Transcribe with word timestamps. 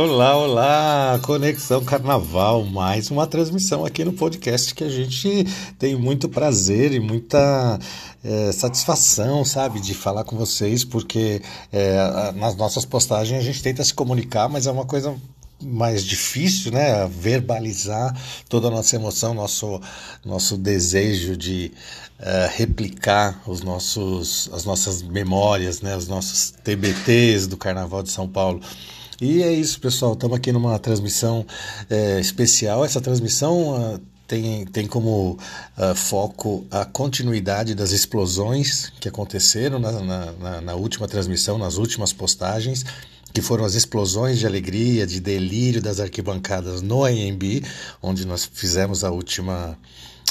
Olá, 0.00 0.36
olá! 0.36 1.20
Conexão 1.24 1.84
Carnaval, 1.84 2.62
mais 2.62 3.10
uma 3.10 3.26
transmissão 3.26 3.84
aqui 3.84 4.04
no 4.04 4.12
podcast 4.12 4.72
que 4.72 4.84
a 4.84 4.88
gente 4.88 5.44
tem 5.76 5.96
muito 5.96 6.28
prazer 6.28 6.92
e 6.92 7.00
muita 7.00 7.80
é, 8.22 8.52
satisfação, 8.52 9.44
sabe, 9.44 9.80
de 9.80 9.94
falar 9.94 10.22
com 10.22 10.36
vocês, 10.36 10.84
porque 10.84 11.42
é, 11.72 12.30
nas 12.36 12.54
nossas 12.54 12.84
postagens 12.84 13.40
a 13.40 13.42
gente 13.42 13.60
tenta 13.60 13.82
se 13.82 13.92
comunicar, 13.92 14.48
mas 14.48 14.68
é 14.68 14.70
uma 14.70 14.84
coisa 14.84 15.16
mais 15.60 16.04
difícil, 16.04 16.70
né? 16.70 17.04
Verbalizar 17.08 18.16
toda 18.48 18.68
a 18.68 18.70
nossa 18.70 18.94
emoção, 18.94 19.34
nosso, 19.34 19.80
nosso 20.24 20.56
desejo 20.56 21.36
de 21.36 21.72
uh, 22.20 22.56
replicar 22.56 23.42
os 23.48 23.62
nossos, 23.62 24.48
as 24.52 24.64
nossas 24.64 25.02
memórias, 25.02 25.80
né? 25.80 25.96
Os 25.96 26.06
nossos 26.06 26.52
TBTs 26.62 27.48
do 27.48 27.56
Carnaval 27.56 28.04
de 28.04 28.12
São 28.12 28.28
Paulo. 28.28 28.60
E 29.20 29.42
é 29.42 29.52
isso, 29.52 29.80
pessoal. 29.80 30.12
Estamos 30.12 30.36
aqui 30.36 30.52
numa 30.52 30.78
transmissão 30.78 31.44
é, 31.90 32.20
especial. 32.20 32.84
Essa 32.84 33.00
transmissão 33.00 33.94
uh, 33.94 34.00
tem, 34.28 34.64
tem 34.66 34.86
como 34.86 35.36
uh, 35.76 35.94
foco 35.96 36.64
a 36.70 36.84
continuidade 36.84 37.74
das 37.74 37.90
explosões 37.90 38.92
que 39.00 39.08
aconteceram 39.08 39.80
na, 39.80 39.90
na, 39.90 40.60
na 40.60 40.74
última 40.76 41.08
transmissão, 41.08 41.58
nas 41.58 41.78
últimas 41.78 42.12
postagens 42.12 42.84
que 43.34 43.42
foram 43.42 43.64
as 43.64 43.74
explosões 43.74 44.38
de 44.38 44.46
alegria, 44.46 45.06
de 45.06 45.20
delírio 45.20 45.82
das 45.82 46.00
arquibancadas 46.00 46.80
no 46.80 47.04
AMB, 47.04 47.62
onde 48.00 48.26
nós 48.26 48.48
fizemos 48.50 49.04
a 49.04 49.10
última, 49.10 49.76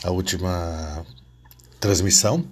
a 0.04 0.12
última 0.12 1.06
transmissão. 1.80 2.44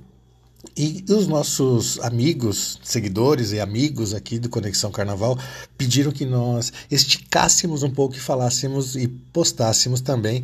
E 0.77 1.05
os 1.09 1.27
nossos 1.27 1.99
amigos, 1.99 2.79
seguidores 2.83 3.51
e 3.51 3.59
amigos 3.59 4.13
aqui 4.13 4.37
do 4.39 4.49
Conexão 4.49 4.91
Carnaval 4.91 5.37
pediram 5.77 6.11
que 6.11 6.25
nós 6.25 6.71
esticássemos 6.91 7.83
um 7.83 7.89
pouco 7.89 8.15
e 8.15 8.19
falássemos 8.19 8.95
e 8.95 9.07
postássemos 9.07 10.01
também 10.01 10.43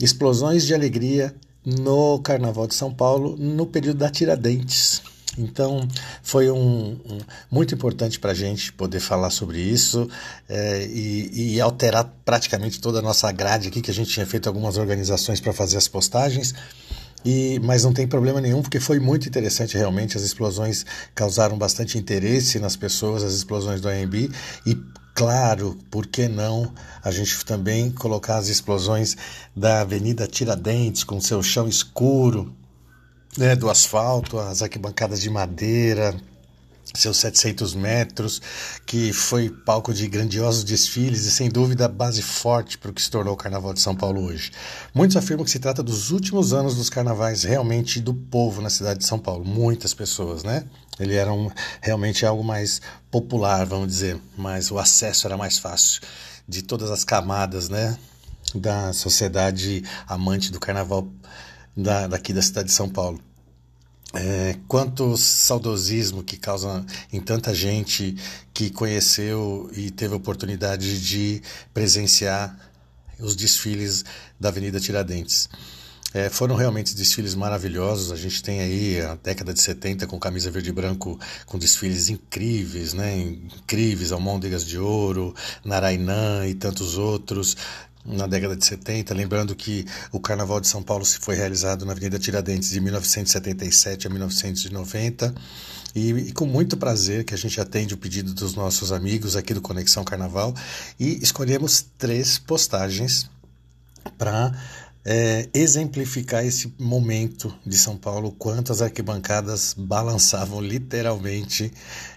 explosões 0.00 0.66
de 0.66 0.74
alegria 0.74 1.34
no 1.64 2.18
Carnaval 2.20 2.66
de 2.66 2.74
São 2.74 2.92
Paulo 2.92 3.36
no 3.36 3.66
período 3.66 3.98
da 3.98 4.10
Tiradentes. 4.10 5.02
Então 5.38 5.86
foi 6.22 6.50
um, 6.50 6.98
um 7.04 7.18
muito 7.50 7.74
importante 7.74 8.18
para 8.18 8.32
a 8.32 8.34
gente 8.34 8.72
poder 8.72 9.00
falar 9.00 9.30
sobre 9.30 9.60
isso 9.60 10.08
é, 10.48 10.84
e, 10.86 11.54
e, 11.54 11.60
alterar 11.60 12.12
praticamente 12.24 12.80
toda 12.80 12.98
a 12.98 13.02
nossa 13.02 13.30
grade 13.30 13.68
aqui, 13.68 13.80
que 13.80 13.90
a 13.90 13.94
gente 13.94 14.10
tinha 14.10 14.26
feito 14.26 14.48
algumas 14.48 14.76
organizações 14.76 15.40
para 15.40 15.52
fazer 15.52 15.76
as 15.76 15.86
postagens. 15.86 16.54
E, 17.24 17.60
mas 17.62 17.84
não 17.84 17.92
tem 17.92 18.06
problema 18.06 18.40
nenhum, 18.40 18.62
porque 18.62 18.80
foi 18.80 18.98
muito 18.98 19.28
interessante 19.28 19.76
realmente. 19.76 20.16
As 20.16 20.22
explosões 20.22 20.84
causaram 21.14 21.58
bastante 21.58 21.98
interesse 21.98 22.58
nas 22.58 22.76
pessoas, 22.76 23.22
as 23.22 23.34
explosões 23.34 23.80
do 23.80 23.88
AMB. 23.88 24.30
E, 24.66 24.78
claro, 25.14 25.76
por 25.90 26.06
que 26.06 26.28
não 26.28 26.72
a 27.02 27.10
gente 27.10 27.44
também 27.44 27.90
colocar 27.90 28.36
as 28.36 28.48
explosões 28.48 29.16
da 29.54 29.82
Avenida 29.82 30.26
Tiradentes, 30.26 31.04
com 31.04 31.20
seu 31.20 31.42
chão 31.42 31.68
escuro, 31.68 32.54
né, 33.36 33.54
do 33.54 33.70
asfalto, 33.70 34.38
as 34.38 34.62
arquibancadas 34.62 35.20
de 35.20 35.30
madeira, 35.30 36.14
seus 36.94 37.18
700 37.18 37.74
metros, 37.74 38.42
que 38.84 39.12
foi 39.12 39.48
palco 39.48 39.94
de 39.94 40.08
grandiosos 40.08 40.64
desfiles 40.64 41.24
e, 41.24 41.30
sem 41.30 41.48
dúvida, 41.48 41.86
base 41.88 42.22
forte 42.22 42.76
para 42.76 42.90
o 42.90 42.94
que 42.94 43.02
se 43.02 43.10
tornou 43.10 43.34
o 43.34 43.36
Carnaval 43.36 43.72
de 43.72 43.80
São 43.80 43.94
Paulo 43.94 44.24
hoje. 44.24 44.50
Muitos 44.94 45.16
afirmam 45.16 45.44
que 45.44 45.50
se 45.50 45.58
trata 45.58 45.82
dos 45.82 46.10
últimos 46.10 46.52
anos 46.52 46.74
dos 46.76 46.90
carnavais 46.90 47.44
realmente 47.44 48.00
do 48.00 48.12
povo 48.12 48.60
na 48.60 48.70
cidade 48.70 49.00
de 49.00 49.06
São 49.06 49.18
Paulo. 49.18 49.44
Muitas 49.44 49.94
pessoas, 49.94 50.42
né? 50.42 50.64
Ele 50.98 51.14
era 51.14 51.32
um, 51.32 51.50
realmente 51.80 52.26
algo 52.26 52.44
mais 52.44 52.80
popular, 53.10 53.64
vamos 53.64 53.88
dizer, 53.88 54.20
mas 54.36 54.70
o 54.70 54.78
acesso 54.78 55.26
era 55.26 55.36
mais 55.36 55.58
fácil 55.58 56.02
de 56.46 56.62
todas 56.62 56.90
as 56.90 57.04
camadas, 57.04 57.68
né? 57.68 57.96
Da 58.54 58.92
sociedade 58.92 59.84
amante 60.06 60.50
do 60.50 60.58
carnaval 60.58 61.08
da, 61.76 62.08
daqui 62.08 62.32
da 62.32 62.42
cidade 62.42 62.68
de 62.68 62.74
São 62.74 62.88
Paulo. 62.88 63.20
É, 64.12 64.56
quanto 64.66 65.16
saudosismo 65.16 66.24
que 66.24 66.36
causa 66.36 66.84
em 67.12 67.20
tanta 67.20 67.54
gente 67.54 68.16
que 68.52 68.68
conheceu 68.68 69.70
e 69.72 69.88
teve 69.88 70.14
oportunidade 70.14 71.00
de 71.00 71.40
presenciar 71.72 72.56
os 73.20 73.36
desfiles 73.36 74.04
da 74.38 74.48
Avenida 74.48 74.80
Tiradentes. 74.80 75.48
É, 76.12 76.28
foram 76.28 76.56
realmente 76.56 76.94
desfiles 76.94 77.36
maravilhosos. 77.36 78.10
A 78.10 78.16
gente 78.16 78.42
tem 78.42 78.60
aí 78.60 79.00
a 79.00 79.14
década 79.14 79.54
de 79.54 79.60
70 79.60 80.08
com 80.08 80.18
camisa 80.18 80.50
verde 80.50 80.70
e 80.70 80.72
branco, 80.72 81.18
com 81.46 81.56
desfiles 81.56 82.08
incríveis, 82.08 82.92
né? 82.92 83.16
Incríveis, 83.16 84.10
Almôndegas 84.10 84.66
de 84.66 84.76
Ouro, 84.76 85.32
Narainã 85.64 86.48
e 86.48 86.54
tantos 86.54 86.98
outros 86.98 87.56
na 88.04 88.26
década 88.26 88.56
de 88.56 88.64
70, 88.64 89.12
lembrando 89.14 89.54
que 89.54 89.84
o 90.10 90.20
Carnaval 90.20 90.60
de 90.60 90.68
São 90.68 90.82
Paulo 90.82 91.04
se 91.04 91.18
foi 91.18 91.36
realizado 91.36 91.84
na 91.84 91.92
Avenida 91.92 92.18
Tiradentes 92.18 92.70
de 92.70 92.80
1977 92.80 94.06
a 94.06 94.10
1990. 94.10 95.34
E, 95.94 96.10
e, 96.10 96.32
com 96.32 96.46
muito 96.46 96.76
prazer 96.76 97.24
que 97.24 97.34
a 97.34 97.36
gente 97.36 97.60
atende 97.60 97.94
o 97.94 97.98
pedido 97.98 98.32
dos 98.32 98.54
nossos 98.54 98.92
amigos 98.92 99.34
aqui 99.34 99.52
do 99.52 99.60
Conexão 99.60 100.04
Carnaval 100.04 100.54
e 100.98 101.18
escolhemos 101.20 101.84
três 101.98 102.38
postagens 102.38 103.28
para 104.16 104.52
é, 105.04 105.48
exemplificar 105.52 106.44
esse 106.44 106.72
momento 106.78 107.54
de 107.66 107.76
São 107.76 107.96
Paulo, 107.96 108.32
quantas 108.32 108.82
arquibancadas 108.82 109.74
balançavam 109.76 110.60
literalmente, 110.60 111.72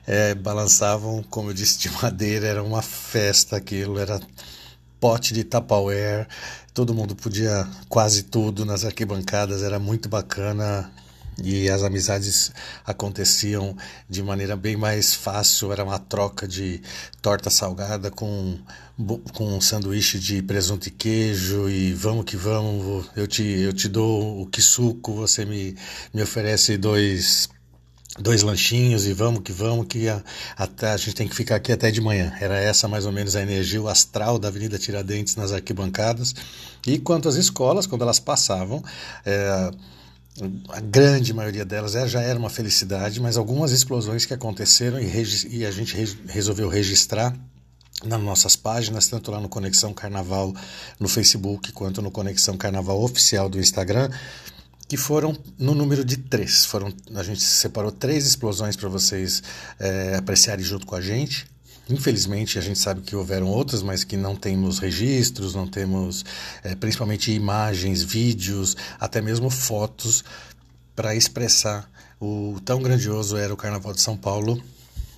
é, 0.06 0.36
balançavam, 0.36 1.24
como 1.30 1.50
eu 1.50 1.54
disse, 1.54 1.80
de 1.80 1.90
madeira, 2.02 2.48
era 2.48 2.64
uma 2.64 2.82
festa 2.82 3.58
aquilo, 3.58 3.98
era 3.98 4.20
pote 5.04 5.34
de 5.34 5.44
Tupperware, 5.44 6.30
todo 6.74 6.94
mundo 6.94 7.14
podia 7.14 7.68
quase 7.90 8.24
tudo 8.24 8.64
nas 8.64 8.86
arquibancadas, 8.86 9.62
era 9.62 9.78
muito 9.78 10.08
bacana. 10.08 10.90
E 11.44 11.70
as 11.70 11.84
amizades 11.84 12.54
aconteciam 12.86 13.76
de 14.08 14.24
maneira 14.24 14.56
bem 14.56 14.78
mais 14.78 15.14
fácil, 15.14 15.74
era 15.74 15.84
uma 15.84 16.00
troca 16.00 16.48
de 16.48 16.82
torta 17.22 17.50
salgada 17.50 18.10
com, 18.10 18.58
com 19.34 19.58
um 19.58 19.60
sanduíche 19.60 20.18
de 20.18 20.42
presunto 20.42 20.88
e 20.88 20.92
queijo 20.92 21.68
e 21.70 21.92
vamos 21.92 22.24
que 22.24 22.38
vamos, 22.38 23.10
eu 23.14 23.28
te, 23.28 23.44
eu 23.44 23.74
te 23.74 23.90
dou 23.90 24.44
o 24.44 24.46
que 24.46 24.62
suco, 24.62 25.14
você 25.14 25.44
me, 25.44 25.76
me 26.14 26.22
oferece 26.22 26.78
dois 26.78 27.50
dois 28.20 28.44
lanchinhos 28.44 29.06
e 29.08 29.14
vamos 29.14 29.42
que 29.42 29.52
vamos, 29.52 29.88
que 29.88 30.08
a, 30.08 30.24
até, 30.56 30.92
a 30.92 30.98
gente 30.98 31.16
tem 31.16 31.28
que 31.28 31.36
ficar 31.36 31.56
aqui 31.56 31.72
até 31.72 31.90
de 31.90 32.00
manhã. 32.00 32.34
Era 32.40 32.60
essa 32.60 32.88
mais 32.88 33.06
ou 33.06 33.12
menos 33.12 33.36
a 33.36 33.42
energia, 33.42 33.82
o 33.82 33.88
astral 33.88 34.38
da 34.38 34.48
Avenida 34.48 34.78
Tiradentes 34.78 35.36
nas 35.36 35.52
arquibancadas. 35.52 36.36
E 36.86 37.00
quanto 37.00 37.28
às 37.28 37.36
escolas, 37.36 37.88
quando 37.88 38.04
elas 38.04 38.20
passavam, 38.20 38.84
é, 39.26 39.72
a 40.70 40.80
grande 40.80 41.34
maioria 41.34 41.66
delas 41.66 41.96
é, 41.96 42.08
já 42.08 42.22
era 42.22 42.38
uma 42.38 42.50
felicidade, 42.50 43.20
mas 43.20 43.38
algumas 43.38 43.72
explosões 43.72 44.26
que 44.26 44.34
aconteceram 44.34 45.00
e, 45.00 45.08
e 45.50 45.66
a 45.66 45.72
gente 45.72 45.96
re 45.96 46.18
resolveu 46.28 46.70
registrar 46.70 47.36
nas 48.04 48.22
nossas 48.22 48.56
páginas, 48.56 49.08
tanto 49.08 49.32
lá 49.32 49.40
no 49.40 49.48
Conexão 49.48 49.94
Carnaval 49.94 50.54
no 51.00 51.08
Facebook 51.08 51.72
quanto 51.72 52.02
no 52.02 52.12
Conexão 52.12 52.58
Carnaval 52.58 53.02
Oficial 53.02 53.48
do 53.48 53.60
Instagram, 53.60 54.10
que 54.94 54.98
foram 54.98 55.36
no 55.58 55.74
número 55.74 56.06
de 56.06 56.16
três. 56.18 56.66
Foram, 56.66 56.94
a 57.16 57.24
gente 57.24 57.42
separou 57.42 57.92
três 57.92 58.28
explosões 58.28 58.76
para 58.76 58.88
vocês 58.88 59.42
é, 59.80 60.16
apreciarem 60.18 60.64
junto 60.64 60.86
com 60.86 60.94
a 60.94 61.02
gente. 61.02 61.48
Infelizmente, 61.90 62.60
a 62.60 62.62
gente 62.62 62.78
sabe 62.78 63.02
que 63.02 63.16
houveram 63.16 63.48
outras, 63.48 63.82
mas 63.82 64.04
que 64.04 64.16
não 64.16 64.36
temos 64.36 64.78
registros, 64.78 65.56
não 65.56 65.68
temos 65.68 66.24
é, 66.64 66.76
principalmente 66.76 67.32
imagens, 67.32 68.04
vídeos, 68.04 68.78
até 69.00 69.20
mesmo 69.20 69.50
fotos 69.50 70.24
para 70.96 71.16
expressar 71.16 71.90
o 72.22 72.60
tão 72.64 72.80
grandioso 72.80 73.36
era 73.36 73.52
o 73.52 73.58
Carnaval 73.58 73.94
de 73.94 74.02
São 74.02 74.16
Paulo 74.16 74.64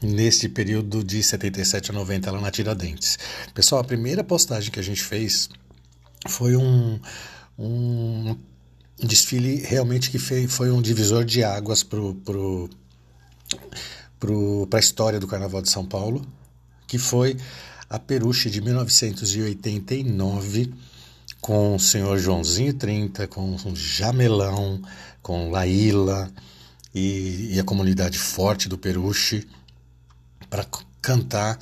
nesse 0.01 0.47
período 0.47 1.03
de 1.03 1.21
77 1.21 1.91
a 1.91 1.93
90 1.93 2.31
lá 2.31 2.39
na 2.39 2.49
Tiradentes. 2.49 3.19
Pessoal, 3.53 3.81
a 3.81 3.83
primeira 3.83 4.23
postagem 4.23 4.71
que 4.71 4.79
a 4.79 4.83
gente 4.83 5.03
fez 5.03 5.49
foi 6.29 6.55
um, 6.55 6.97
um 7.59 8.37
um 9.01 9.07
desfile 9.07 9.57
realmente 9.57 10.09
que 10.09 10.17
foi 10.47 10.71
um 10.71 10.81
divisor 10.81 11.25
de 11.25 11.43
águas 11.43 11.83
para 11.83 11.99
pro, 12.23 12.69
pro, 14.19 14.67
a 14.71 14.79
história 14.79 15.19
do 15.19 15.27
Carnaval 15.27 15.61
de 15.61 15.69
São 15.69 15.85
Paulo, 15.85 16.25
que 16.87 16.97
foi 16.97 17.37
a 17.89 17.99
Peruche 17.99 18.49
de 18.49 18.61
1989, 18.61 20.73
com 21.41 21.75
o 21.75 21.79
senhor 21.79 22.17
Joãozinho 22.17 22.73
30, 22.73 23.27
com 23.27 23.55
o 23.55 23.75
Jamelão, 23.75 24.81
com 25.21 25.51
Laíla 25.51 26.31
e, 26.93 27.49
e 27.53 27.59
a 27.59 27.63
comunidade 27.63 28.17
forte 28.17 28.69
do 28.69 28.77
Peruche, 28.77 29.45
para 30.49 30.65
cantar 31.01 31.59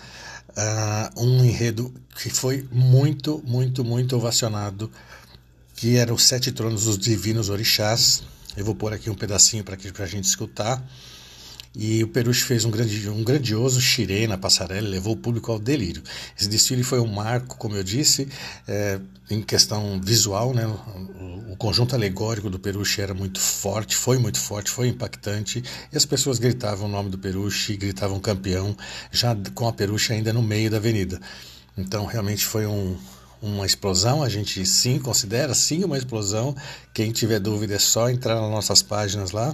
uh, 0.50 1.22
um 1.22 1.44
enredo 1.44 1.92
que 2.16 2.30
foi 2.30 2.68
muito, 2.72 3.44
muito, 3.46 3.84
muito 3.84 4.16
ovacionado 4.16 4.92
que 5.74 5.98
eram 5.98 6.16
os 6.16 6.24
sete 6.24 6.52
tronos 6.52 6.86
dos 6.86 6.98
divinos 6.98 7.50
orixás. 7.50 8.24
Eu 8.56 8.64
vou 8.64 8.75
pôr 8.75 8.94
aqui 8.94 9.10
um 9.10 9.16
pedacinho 9.16 9.64
para 9.64 9.75
a 9.75 10.08
gente 10.08 10.25
escutar. 10.25 10.84
e 11.75 12.04
o 12.04 12.08
Peruche 12.08 12.44
fez 12.44 12.66
um, 12.66 12.72
grande, 12.72 13.10
um 13.10 13.24
grandioso 13.24 13.81
xirê 13.81 14.28
na 14.28 14.38
passarela, 14.38 14.88
levou 14.88 15.14
o 15.14 15.18
público 15.18 15.52
ao 15.52 15.58
delírio. 15.58 16.04
Esse 16.40 16.48
desfile 16.48 16.84
foi 16.84 17.00
um 17.00 17.08
marco, 17.08 17.58
como 17.58 17.75
eu 17.75 17.84
disse, 17.84 18.28
é, 18.68 19.00
em 19.30 19.42
questão 19.42 20.00
visual, 20.00 20.54
né? 20.54 20.68
O, 20.68 21.54
o, 21.54 21.58
conjunto 21.58 21.96
alegórico 21.96 22.50
do 22.50 22.60
Peruche 22.60 23.02
era 23.02 23.14
muito 23.14 23.40
forte, 23.40 23.96
foi 23.96 24.20
muito 24.20 24.40
forte, 24.40 24.70
foi 24.70 24.88
impactante, 24.88 25.64
e 25.92 25.98
as 25.98 26.06
pessoas 26.06 26.38
gritavam 26.38 26.88
o 26.88 26.92
nome 26.92 27.10
do 27.10 27.18
Peruche, 27.18 27.75
gritavam 27.75 28.20
campeão, 28.20 28.78
já 29.12 29.36
com 29.56 29.68
a 29.68 29.74
Peruche 29.74 30.14
ainda 30.14 30.31
no 30.31 30.44
meio 30.44 30.70
da 30.70 30.78
avenida. 30.78 31.20
Então, 31.75 32.06
realmente 32.06 32.46
foi 32.46 32.68
um, 32.68 32.96
uma 33.44 33.66
explosão, 33.66 34.24
a 34.24 34.30
gente 34.30 34.66
sim 34.66 34.98
considera 34.98 35.54
sim 35.54 35.84
uma 35.84 35.98
explosão. 35.98 36.56
Quem 36.94 37.12
tiver 37.12 37.40
dúvida 37.40 37.75
é 37.75 37.80
só 37.80 38.10
entrar 38.10 38.40
nas 38.40 38.50
nossas 38.50 38.81
páginas 38.81 39.31
lá 39.31 39.54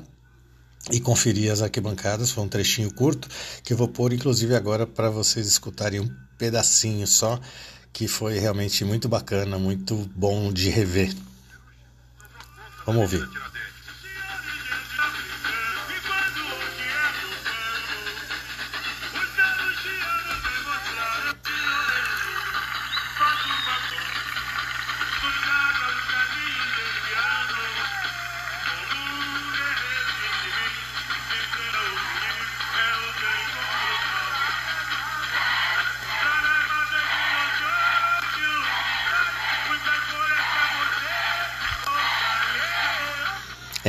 e 0.92 1.00
conferir 1.00 1.52
as 1.52 1.64
arquibancadas. 1.64 2.30
Foi 2.30 2.44
um 2.44 2.48
trechinho 2.48 2.94
curto 2.94 3.28
que 3.64 3.74
eu 3.74 3.78
vou 3.78 3.88
pôr, 3.88 4.14
inclusive, 4.14 4.56
agora 4.56 4.86
para 4.86 5.10
vocês 5.10 5.48
escutarem 5.48 6.00
um 6.00 6.10
pedacinho 6.38 7.08
só, 7.08 7.40
que 7.92 8.08
foi 8.08 8.38
realmente 8.38 8.86
muito 8.86 9.10
bacana, 9.10 9.58
muito 9.58 9.96
bom 10.16 10.54
de 10.54 10.70
rever. 10.70 11.12
Vamos 12.86 13.02
ouvir. 13.02 13.49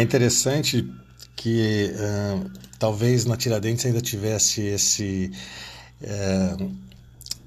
É 0.00 0.02
interessante 0.02 0.90
que 1.36 1.92
uh, 1.92 2.50
talvez 2.78 3.26
na 3.26 3.36
Tiradentes 3.36 3.84
ainda 3.84 4.00
tivesse 4.00 4.62
esse 4.62 5.30
uh, 6.00 6.74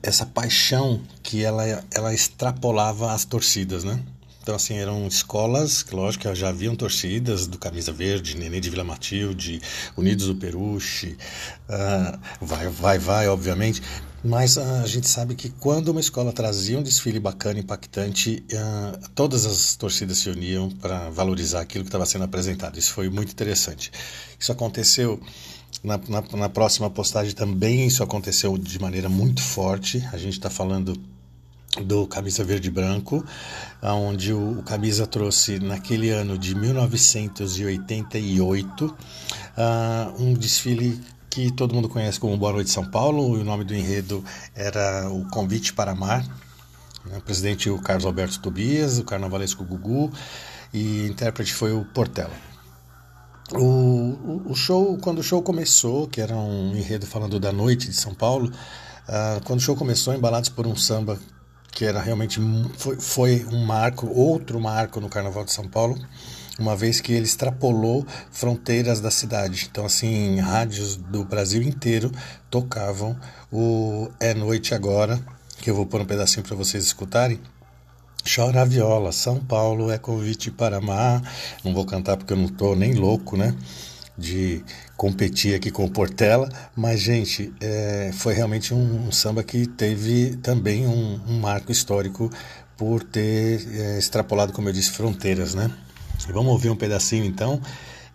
essa 0.04 0.24
paixão 0.24 1.02
que 1.24 1.44
ela, 1.44 1.64
ela 1.92 2.14
extrapolava 2.14 3.12
as 3.12 3.26
torcidas, 3.26 3.84
né? 3.84 4.00
Então, 4.44 4.56
assim, 4.56 4.76
eram 4.76 5.08
escolas, 5.08 5.84
que 5.84 5.96
lógico, 5.96 6.36
já 6.36 6.50
haviam 6.50 6.76
torcidas 6.76 7.48
do 7.48 7.58
Camisa 7.58 7.94
Verde, 7.94 8.36
Nenê 8.36 8.60
de 8.60 8.70
Vila 8.70 8.84
Matilde, 8.84 9.62
Unidos 9.96 10.28
do 10.28 10.36
Peruche, 10.36 11.18
uh, 11.70 12.20
vai, 12.42 12.68
vai, 12.68 13.00
vai, 13.00 13.28
obviamente, 13.30 13.82
mas 14.22 14.58
a 14.58 14.86
gente 14.86 15.08
sabe 15.08 15.34
que 15.34 15.48
quando 15.48 15.88
uma 15.90 16.02
escola 16.02 16.34
trazia 16.34 16.78
um 16.78 16.84
desfile 16.84 17.22
bacana, 17.22 17.62
impactante, 17.62 18.44
uh, 18.52 19.10
todas 19.16 19.46
as 19.46 19.78
torcidas 19.78 20.18
se 20.18 20.30
uniam 20.30 20.70
para 20.70 21.10
valorizar 21.10 21.62
aquilo 21.62 21.86
que 21.86 21.88
estava 21.88 22.06
sendo 22.06 22.26
apresentado. 22.26 22.78
Isso 22.78 22.92
foi 22.92 23.10
muito 23.10 23.32
interessante. 23.32 23.94
Isso 24.38 24.52
aconteceu 24.52 25.22
na, 25.82 25.98
na, 26.10 26.22
na 26.38 26.50
próxima 26.50 26.90
postagem 26.90 27.34
também, 27.34 27.88
isso 27.88 28.04
aconteceu 28.04 28.58
de 28.58 28.78
maneira 28.78 29.08
muito 29.08 29.42
forte. 29.42 30.06
A 30.12 30.18
gente 30.18 30.34
está 30.34 30.50
falando 30.50 31.00
do 31.82 32.06
Camisa 32.06 32.44
Verde 32.44 32.70
Branco, 32.70 33.26
onde 33.82 34.32
o, 34.32 34.60
o 34.60 34.64
Camisa 34.64 35.08
trouxe 35.08 35.58
naquele 35.60 36.12
ano 36.12 36.38
de 36.38 36.54
1988 36.54 38.86
uh, 38.86 38.96
ah, 39.58 40.14
um 40.20 40.34
desfile 40.34 41.02
que 41.30 41.52
todo 41.52 41.74
mundo 41.74 41.90
conhece 41.90 42.20
como 42.20 42.38
Boa 42.38 42.54
Noite 42.54 42.70
São 42.70 42.86
Paulo. 42.86 43.34
O 43.34 43.44
nome 43.44 43.64
do 43.64 43.74
enredo 43.74 44.24
era 44.54 45.10
O 45.10 45.28
Convite 45.30 45.74
para 45.74 45.92
Amar. 45.92 46.24
Né? 47.06 47.18
O 47.18 47.22
presidente 47.22 47.70
o 47.70 47.80
Carlos 47.80 48.06
Alberto 48.06 48.40
Tobias, 48.40 49.00
o 49.00 49.04
carnavalesco 49.04 49.64
Gugu 49.64 50.12
e 50.72 51.08
intérprete 51.08 51.54
foi 51.54 51.74
o 51.74 51.84
Portela. 51.86 52.34
O, 53.52 54.42
o, 54.46 54.56
show, 54.56 54.98
quando 54.98 55.20
o 55.20 55.24
show 55.24 55.42
começou, 55.42 56.08
que 56.08 56.22
era 56.22 56.36
um 56.36 56.76
enredo 56.76 57.06
falando 57.06 57.40
da 57.40 57.52
noite 57.52 57.90
de 57.90 57.96
São 57.96 58.14
Paulo, 58.14 58.50
uh, 58.50 59.44
quando 59.44 59.60
o 59.60 59.62
show 59.62 59.76
começou, 59.76 60.14
embalados 60.14 60.50
por 60.50 60.66
um 60.66 60.76
samba 60.76 61.20
que 61.74 61.86
era 61.86 62.00
realmente 62.00 62.40
foi, 62.78 62.96
foi 63.00 63.46
um 63.52 63.66
marco, 63.66 64.08
outro 64.08 64.60
marco 64.60 65.00
no 65.00 65.10
Carnaval 65.10 65.44
de 65.44 65.52
São 65.52 65.68
Paulo, 65.68 65.98
uma 66.60 66.76
vez 66.76 67.02
que 67.02 67.12
ele 67.12 67.26
extrapolou 67.26 68.06
fronteiras 68.32 69.02
da 69.02 69.10
cidade. 69.10 69.68
Então, 69.72 69.86
assim, 69.86 70.40
rádios 70.40 70.96
do 70.96 71.24
Brasil 71.24 71.62
inteiro 71.64 72.12
tocavam 72.50 73.18
o 73.52 74.10
É 74.20 74.34
Noite 74.34 74.76
Agora, 74.76 75.20
que 75.60 75.70
eu 75.70 75.76
vou 75.76 75.86
pôr 75.86 76.02
um 76.02 76.06
pedacinho 76.06 76.46
para 76.46 76.56
vocês 76.56 76.84
escutarem. 76.84 77.40
Chora 78.24 78.62
a 78.62 78.66
viola, 78.66 79.12
São 79.12 79.40
Paulo 79.40 79.92
é 79.92 79.98
convite 79.98 80.52
para 80.52 80.78
amar. 80.78 81.22
Não 81.64 81.74
vou 81.74 81.86
cantar 81.86 82.16
porque 82.16 82.34
eu 82.34 82.38
não 82.38 82.46
estou 82.46 82.76
nem 82.76 82.94
louco, 82.94 83.36
né? 83.36 83.54
De 84.18 84.64
competir 85.04 85.54
aqui 85.54 85.70
com 85.70 85.84
o 85.84 85.90
Portela, 85.90 86.48
mas, 86.74 87.02
gente, 87.02 87.54
é, 87.60 88.12
foi 88.14 88.34
realmente 88.34 88.74
um, 88.74 89.08
um, 89.08 89.12
samba 89.12 89.44
que 89.44 89.68
teve 89.68 90.38
também 90.38 90.88
um, 90.88 91.20
um 91.28 91.42
marco 91.42 91.74
histórico 91.74 92.30
por 92.78 93.04
ter 93.04 93.68
é, 93.70 94.00
extrapolado, 94.00 94.54
como 94.54 94.70
eu 94.70 94.74
disse, 94.74 94.92
fronteiras, 94.92 95.54
né? 95.54 95.70
Vamos 96.30 96.54
ouvir 96.54 96.70
um 96.70 96.76
pedacinho 96.78 97.26
então. 97.26 97.60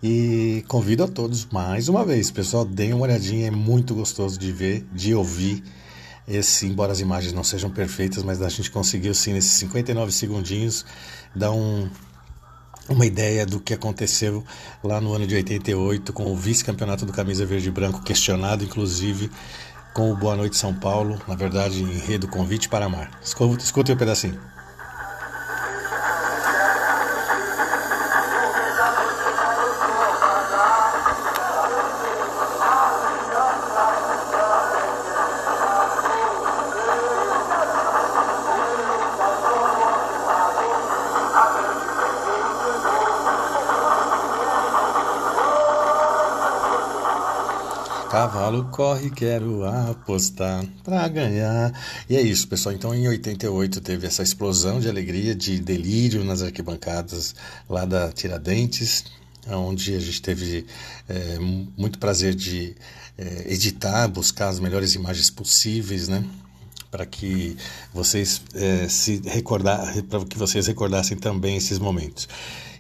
E 0.03 0.65
convido 0.67 1.05
a 1.05 1.09
todos 1.09 1.45
mais 1.53 1.91
uma 1.91 2.07
vez, 2.07 2.31
pessoal, 2.31 2.65
deem 2.65 2.95
uma 2.95 3.03
olhadinha, 3.03 3.49
é 3.49 3.51
muito 3.51 3.95
gostoso 3.95 4.39
de 4.39 4.51
ver, 4.51 4.87
de 4.91 5.15
ouvir. 5.15 5.63
Esse, 6.27 6.67
embora 6.67 6.91
as 6.91 7.01
imagens 7.01 7.35
não 7.35 7.45
sejam 7.45 7.69
perfeitas, 7.69 8.23
mas 8.23 8.41
a 8.41 8.49
gente 8.49 8.71
conseguiu 8.71 9.13
sim 9.13 9.35
nesses 9.35 9.53
59 9.53 10.11
segundinhos 10.11 10.87
dar 11.37 11.53
um, 11.53 11.87
uma 12.89 13.07
ideia 13.07 13.45
do 13.45 13.61
que 13.61 13.75
aconteceu 13.75 14.45
lá 14.83 15.01
no 15.01 15.13
ano 15.13 15.27
de 15.27 15.35
88 15.35 16.13
com 16.13 16.33
o 16.33 16.37
vice-campeonato 16.37 17.05
do 17.05 17.13
Camisa 17.13 17.45
Verde 17.45 17.69
e 17.69 17.73
Branco, 17.73 18.03
questionado 18.03 18.65
inclusive 18.65 19.31
com 19.95 20.13
o 20.13 20.17
Boa 20.17 20.37
Noite 20.37 20.57
São 20.57 20.75
Paulo, 20.75 21.21
na 21.27 21.35
verdade, 21.35 21.83
enredo 21.83 22.29
Convite 22.29 22.69
para 22.69 22.87
Amar. 22.87 23.11
Escutem 23.23 23.95
um 23.95 23.99
pedacinho. 23.99 24.58
Cavalo 48.11 48.65
corre, 48.71 49.11
quero 49.11 49.67
apostar 49.67 50.65
para 50.83 51.07
ganhar. 51.09 51.73
E 52.09 52.17
é 52.17 52.23
isso, 52.23 52.49
pessoal. 52.49 52.75
Então, 52.75 52.95
em 52.95 53.07
88 53.07 53.83
teve 53.83 54.07
essa 54.07 54.23
explosão 54.23 54.81
de 54.81 54.89
alegria, 54.89 55.35
de 55.35 55.61
delírio 55.61 56.25
nas 56.25 56.41
arquibancadas 56.41 57.35
lá 57.69 57.85
da 57.85 58.11
Tiradentes, 58.11 59.05
onde 59.47 59.95
a 59.95 60.01
gente 60.01 60.23
teve 60.23 60.67
é, 61.07 61.39
muito 61.39 61.99
prazer 61.99 62.35
de 62.35 62.75
é, 63.19 63.53
editar, 63.53 64.09
buscar 64.09 64.49
as 64.49 64.59
melhores 64.59 64.95
imagens 64.95 65.29
possíveis, 65.29 66.09
né? 66.09 66.25
Para 66.91 67.05
que 67.05 67.57
vocês 67.93 68.43
é, 68.55 68.89
se 68.89 69.21
recordar, 69.25 70.03
para 70.05 70.25
que 70.25 70.39
vocês 70.39 70.67
recordassem 70.67 71.17
também 71.17 71.57
esses 71.57 71.79
momentos. 71.79 72.29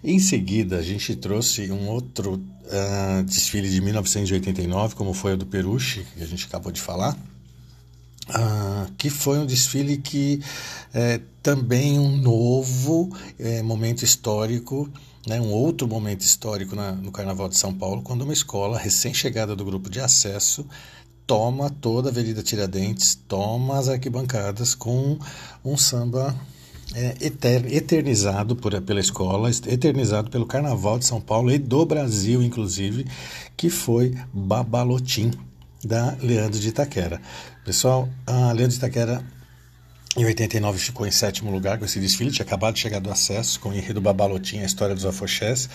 Em 0.02 0.18
seguida, 0.18 0.78
a 0.78 0.82
gente 0.82 1.16
trouxe 1.16 1.70
um 1.72 1.88
outro 1.88 2.34
uh, 2.34 3.22
desfile 3.24 3.68
de 3.68 3.80
1989, 3.80 4.94
como 4.94 5.12
foi 5.12 5.34
o 5.34 5.36
do 5.36 5.44
Peruche, 5.44 6.06
que 6.16 6.22
a 6.22 6.26
gente 6.26 6.46
acabou 6.46 6.70
de 6.70 6.80
falar, 6.80 7.16
uh, 8.28 8.92
que 8.96 9.10
foi 9.10 9.38
um 9.38 9.46
desfile 9.46 9.96
que 9.96 10.40
é 10.94 11.20
também 11.42 11.98
um 11.98 12.16
novo 12.16 13.14
é, 13.38 13.62
momento 13.62 14.04
histórico, 14.04 14.88
né, 15.26 15.40
um 15.40 15.50
outro 15.50 15.88
momento 15.88 16.20
histórico 16.20 16.76
na, 16.76 16.92
no 16.92 17.10
Carnaval 17.10 17.48
de 17.48 17.56
São 17.56 17.74
Paulo, 17.74 18.02
quando 18.02 18.22
uma 18.22 18.32
escola 18.32 18.78
recém-chegada 18.78 19.56
do 19.56 19.64
grupo 19.64 19.90
de 19.90 20.00
acesso 20.00 20.64
toma 21.28 21.68
toda 21.68 22.08
a 22.08 22.10
Avenida 22.10 22.42
Tiradentes, 22.42 23.14
toma 23.14 23.78
as 23.78 23.86
arquibancadas 23.86 24.74
com 24.74 25.18
um 25.62 25.76
samba 25.76 26.34
é, 26.94 27.14
eternizado 27.20 28.56
por, 28.56 28.80
pela 28.80 28.98
escola, 28.98 29.50
eternizado 29.50 30.30
pelo 30.30 30.46
Carnaval 30.46 30.98
de 30.98 31.04
São 31.04 31.20
Paulo 31.20 31.52
e 31.52 31.58
do 31.58 31.84
Brasil, 31.84 32.42
inclusive, 32.42 33.06
que 33.58 33.68
foi 33.68 34.16
Babalotim, 34.32 35.30
da 35.84 36.16
Leandro 36.20 36.58
de 36.58 36.68
Itaquera. 36.68 37.20
Pessoal, 37.62 38.08
a 38.26 38.50
Leandro 38.52 38.70
de 38.70 38.76
Itaquera 38.76 39.22
Em 40.18 40.24
89 40.24 40.80
ficou 40.80 41.06
em 41.06 41.12
sétimo 41.12 41.48
lugar 41.48 41.78
com 41.78 41.84
esse 41.84 42.00
desfile, 42.00 42.32
tinha 42.32 42.44
acabado 42.44 42.74
de 42.74 42.80
chegar 42.80 42.98
do 42.98 43.08
acesso 43.08 43.60
com 43.60 43.68
o 43.68 43.72
enredo 43.72 44.00
Babalotim, 44.00 44.58
a 44.58 44.64
história 44.64 44.92
dos 44.92 45.06
afoxés, 45.06 45.70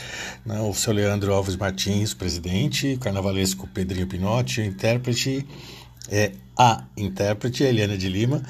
né? 0.46 0.60
o 0.60 0.74
seu 0.74 0.92
Leandro 0.92 1.34
Alves 1.34 1.56
Martins, 1.56 2.14
presidente, 2.14 2.96
o 2.96 3.00
carnavalesco 3.00 3.66
Pedrinho 3.70 4.06
Pinotti, 4.06 4.60
o 4.60 4.66
intérprete, 4.66 5.48
é 6.12 6.34
a 6.58 6.84
intérprete, 6.98 7.64
a 7.64 7.70
Eliana 7.70 7.98
de 7.98 8.10
Lima, 8.10 8.44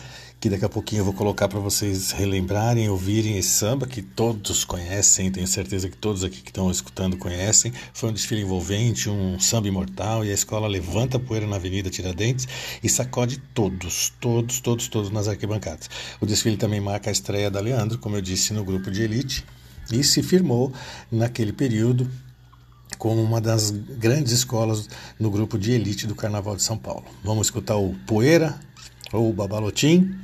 que 0.43 0.49
daqui 0.49 0.65
a 0.65 0.69
pouquinho 0.69 0.99
eu 0.99 1.05
vou 1.05 1.13
colocar 1.13 1.47
para 1.47 1.61
vocês 1.61 2.11
relembrarem, 2.11 2.89
ouvirem 2.89 3.37
esse 3.37 3.47
samba 3.47 3.87
que 3.87 4.01
todos 4.01 4.65
conhecem, 4.65 5.31
tenho 5.31 5.47
certeza 5.47 5.87
que 5.87 5.95
todos 5.95 6.21
aqui 6.21 6.41
que 6.41 6.49
estão 6.49 6.69
escutando 6.69 7.15
conhecem. 7.15 7.71
Foi 7.93 8.09
um 8.09 8.11
desfile 8.11 8.41
envolvente, 8.41 9.09
um 9.09 9.39
samba 9.39 9.69
imortal 9.69 10.25
e 10.25 10.31
a 10.31 10.33
escola 10.33 10.67
levanta 10.67 11.15
a 11.15 11.19
poeira 11.21 11.47
na 11.47 11.55
Avenida 11.55 11.89
Tiradentes 11.89 12.45
e 12.83 12.89
sacode 12.89 13.37
todos, 13.53 14.11
todos, 14.19 14.59
todos, 14.59 14.89
todos 14.89 15.09
nas 15.11 15.29
arquibancadas. 15.29 15.89
O 16.19 16.25
desfile 16.25 16.57
também 16.57 16.81
marca 16.81 17.09
a 17.09 17.13
estreia 17.13 17.49
da 17.49 17.61
Leandro, 17.61 17.97
como 17.97 18.17
eu 18.17 18.21
disse, 18.21 18.51
no 18.51 18.65
grupo 18.65 18.91
de 18.91 19.01
elite 19.01 19.45
e 19.93 20.03
se 20.03 20.21
firmou 20.21 20.73
naquele 21.09 21.53
período 21.53 22.11
como 22.97 23.23
uma 23.23 23.39
das 23.39 23.71
grandes 23.71 24.33
escolas 24.33 24.89
no 25.17 25.31
grupo 25.31 25.57
de 25.57 25.71
elite 25.71 26.05
do 26.05 26.13
Carnaval 26.13 26.57
de 26.57 26.63
São 26.63 26.77
Paulo. 26.77 27.05
Vamos 27.23 27.47
escutar 27.47 27.77
o 27.77 27.95
Poeira 28.05 28.59
ou 29.13 29.29
o 29.29 29.33
Babalotim 29.33 30.21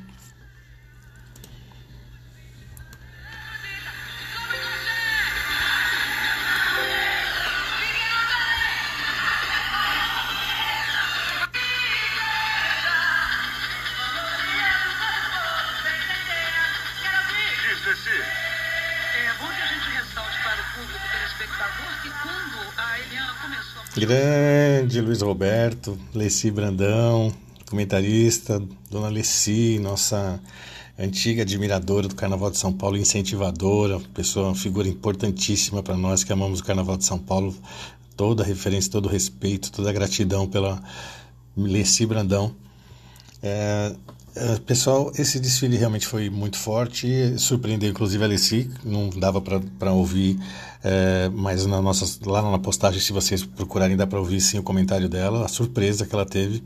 Grande 23.99 25.01
Luiz 25.01 25.21
Roberto, 25.21 25.99
Leci 26.15 26.49
Brandão, 26.49 27.33
comentarista, 27.69 28.63
Dona 28.89 29.09
Leci, 29.09 29.77
nossa 29.77 30.39
antiga 30.97 31.41
admiradora 31.41 32.07
do 32.07 32.15
Carnaval 32.15 32.49
de 32.49 32.57
São 32.57 32.71
Paulo, 32.71 32.95
incentivadora, 32.95 33.99
pessoa, 34.13 34.55
figura 34.55 34.87
importantíssima 34.87 35.83
para 35.83 35.97
nós 35.97 36.23
que 36.23 36.31
amamos 36.31 36.61
o 36.61 36.63
Carnaval 36.63 36.95
de 36.95 37.03
São 37.03 37.19
Paulo. 37.19 37.53
Toda 38.15 38.41
referência, 38.41 38.89
todo 38.89 39.07
o 39.07 39.09
respeito, 39.09 39.69
toda 39.69 39.89
a 39.89 39.93
gratidão 39.93 40.47
pela 40.47 40.81
Leci 41.57 42.05
Brandão. 42.05 42.55
É, 43.43 43.93
pessoal, 44.65 45.11
esse 45.17 45.39
desfile 45.39 45.77
realmente 45.77 46.05
foi 46.05 46.29
muito 46.29 46.57
forte, 46.57 47.37
surpreendeu 47.37 47.89
inclusive 47.89 48.23
a 48.23 48.27
Alessi, 48.27 48.69
não 48.83 49.09
dava 49.09 49.41
para 49.41 49.91
ouvir, 49.91 50.39
é, 50.83 51.29
mas 51.29 51.65
na 51.65 51.81
nossa, 51.81 52.05
lá 52.25 52.41
na 52.41 52.59
postagem, 52.59 52.99
se 53.01 53.11
vocês 53.11 53.43
procurarem, 53.43 53.97
dá 53.97 54.05
para 54.05 54.19
ouvir 54.19 54.39
sim 54.41 54.59
o 54.59 54.63
comentário 54.63 55.09
dela, 55.09 55.45
a 55.45 55.47
surpresa 55.47 56.05
que 56.05 56.13
ela 56.13 56.25
teve 56.25 56.63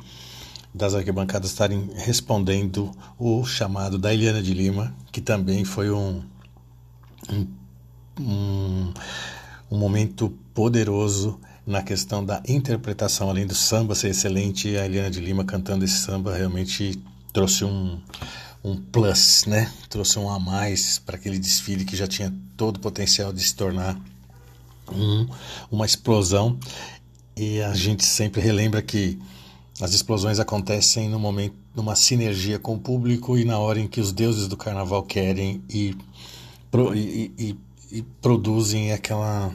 das 0.74 0.96
arquibancadas 0.96 1.52
estarem 1.52 1.90
respondendo 1.96 2.92
o 3.20 3.46
chamado 3.46 3.98
da 3.98 4.14
Eliana 4.14 4.42
de 4.42 4.54
Lima, 4.54 4.96
que 5.12 5.22
também 5.22 5.64
foi 5.64 5.92
um, 5.92 6.24
um, 7.30 7.48
um, 8.20 8.94
um 9.70 9.78
momento 9.78 10.34
poderoso 10.54 11.40
na 11.66 11.82
questão 11.82 12.26
da 12.26 12.42
interpretação, 12.48 13.30
além 13.30 13.46
do 13.46 13.56
samba 13.56 13.96
ser 13.96 14.10
excelente, 14.10 14.76
a 14.76 14.86
Eliana 14.86 15.12
de 15.12 15.20
Lima 15.20 15.46
cantando 15.46 15.86
esse 15.86 16.00
samba 16.00 16.36
realmente 16.36 17.02
trouxe 17.34 17.66
um, 17.66 18.00
um 18.64 18.78
plus, 18.78 19.46
né? 19.46 19.70
Trouxe 19.90 20.20
um 20.20 20.30
a 20.30 20.40
mais 20.40 21.00
para 21.00 21.18
aquele 21.18 21.40
desfile 21.40 21.84
que 21.84 21.98
já 21.98 22.08
tinha 22.08 22.34
todo 22.56 22.78
o 22.78 22.80
potencial 22.80 23.34
de 23.34 23.42
se 23.42 23.56
tornar 23.56 24.00
um, 24.92 25.28
uma 25.72 25.86
explosão. 25.86 26.58
E 27.36 27.60
a 27.62 27.74
gente 27.74 28.06
sempre 28.06 28.40
relembra 28.40 28.82
que 28.82 29.20
as 29.82 29.94
explosões 29.94 30.40
acontecem 30.40 31.10
no 31.10 31.20
momento, 31.20 31.56
numa 31.76 31.96
sinergia 31.96 32.60
com 32.60 32.76
o 32.76 32.80
público 32.80 33.38
e 33.38 33.44
na 33.44 33.58
hora 33.58 33.80
em 33.80 33.88
que 33.88 34.00
os 34.00 34.14
deuses 34.14 34.48
do 34.48 34.56
carnaval 34.56 35.02
querem 35.02 35.64
e, 35.68 35.98
e, 36.96 37.32
e, 37.40 37.58
e 37.92 38.02
produzem 38.22 38.92
aquela 38.92 39.52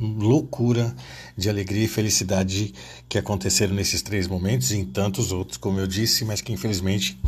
loucura 0.00 0.94
de 1.36 1.48
alegria 1.48 1.84
e 1.84 1.88
felicidade 1.88 2.74
que 3.08 3.18
aconteceram 3.18 3.74
nesses 3.74 4.02
três 4.02 4.26
momentos 4.26 4.70
e 4.70 4.76
em 4.76 4.84
tantos 4.84 5.32
outros, 5.32 5.56
como 5.56 5.80
eu 5.80 5.86
disse, 5.86 6.24
mas 6.24 6.40
que 6.40 6.52
infelizmente 6.52 7.18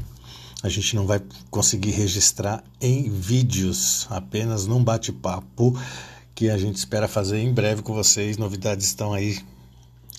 a 0.63 0.69
gente 0.69 0.95
não 0.95 1.07
vai 1.07 1.23
conseguir 1.51 1.91
registrar 1.91 2.63
em 2.81 3.11
vídeos, 3.11 4.07
apenas 4.11 4.67
num 4.67 4.83
bate-papo 4.83 5.79
que 6.35 6.51
a 6.51 6.59
gente 6.59 6.77
espera 6.77 7.09
fazer 7.09 7.39
em 7.39 7.53
breve 7.53 7.83
com 7.83 7.95
vocês. 7.95 8.37
Novidades 8.37 8.87
estão 8.87 9.13
aí 9.13 9.39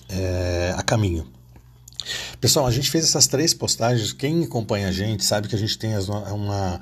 é, 0.08 0.74
a 0.76 0.82
caminho. 0.82 1.26
Pessoal, 2.40 2.66
a 2.66 2.72
gente 2.72 2.90
fez 2.90 3.04
essas 3.04 3.28
três 3.28 3.54
postagens. 3.54 4.12
Quem 4.12 4.42
acompanha 4.44 4.88
a 4.88 4.92
gente 4.92 5.24
sabe 5.24 5.46
que 5.46 5.54
a 5.54 5.58
gente 5.58 5.78
tem 5.78 5.96
uma 5.96 6.80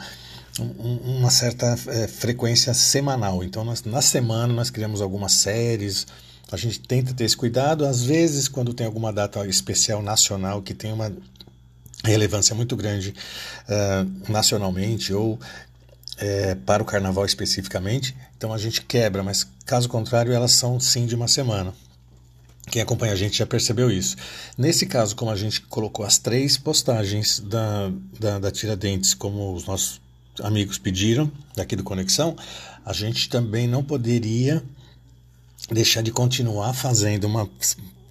uma 0.61 1.31
certa 1.31 1.77
é, 1.89 2.07
frequência 2.07 2.73
semanal. 2.75 3.43
Então, 3.43 3.65
nós, 3.65 3.83
na 3.83 4.03
semana, 4.03 4.53
nós 4.53 4.71
criamos 4.71 5.01
algumas 5.01 5.33
séries. 5.33 6.07
A 6.53 6.57
gente 6.57 6.81
tenta 6.81 7.15
ter 7.15 7.25
esse 7.25 7.37
cuidado. 7.37 7.85
Às 7.85 8.03
vezes, 8.03 8.49
quando 8.49 8.75
tem 8.75 8.87
alguma 8.87 9.13
data 9.13 9.47
especial 9.47 10.03
nacional 10.03 10.63
que 10.63 10.75
tem 10.75 10.93
uma 10.93 11.13
relevância 12.05 12.55
muito 12.55 12.77
grande 12.77 13.15
uh, 13.69 14.31
nacionalmente 14.33 15.13
ou 15.13 15.39
é, 16.19 16.55
para 16.55 16.83
o 16.83 16.87
carnaval 16.87 17.25
especificamente, 17.25 18.15
então 18.37 18.53
a 18.53 18.59
gente 18.59 18.83
quebra, 18.83 19.23
mas 19.23 19.47
caso 19.65 19.89
contrário, 19.89 20.33
elas 20.33 20.53
são 20.53 20.79
sim 20.81 21.07
de 21.07 21.15
uma 21.15 21.29
semana. 21.29 21.75
Quem 22.71 22.81
acompanha 22.81 23.13
a 23.13 23.17
gente 23.17 23.39
já 23.39 23.47
percebeu 23.47 23.91
isso. 23.91 24.17
Nesse 24.57 24.87
caso, 24.87 25.17
como 25.17 25.31
a 25.31 25.37
gente 25.37 25.61
colocou 25.63 26.05
as 26.05 26.19
três 26.19 26.57
postagens 26.57 27.41
da, 27.41 27.91
da, 28.19 28.39
da 28.39 28.51
Tiradentes 28.51 29.13
como 29.13 29.53
os 29.55 29.67
nossos 29.67 30.01
amigos 30.43 30.79
pediram, 30.79 31.31
daqui 31.57 31.77
do 31.77 31.83
Conexão, 31.83 32.37
a 32.85 32.93
gente 32.93 33.29
também 33.29 33.67
não 33.67 33.83
poderia 33.83 34.63
deixar 35.71 36.03
de 36.03 36.11
continuar 36.11 36.73
fazendo 36.73 37.25
uma, 37.25 37.49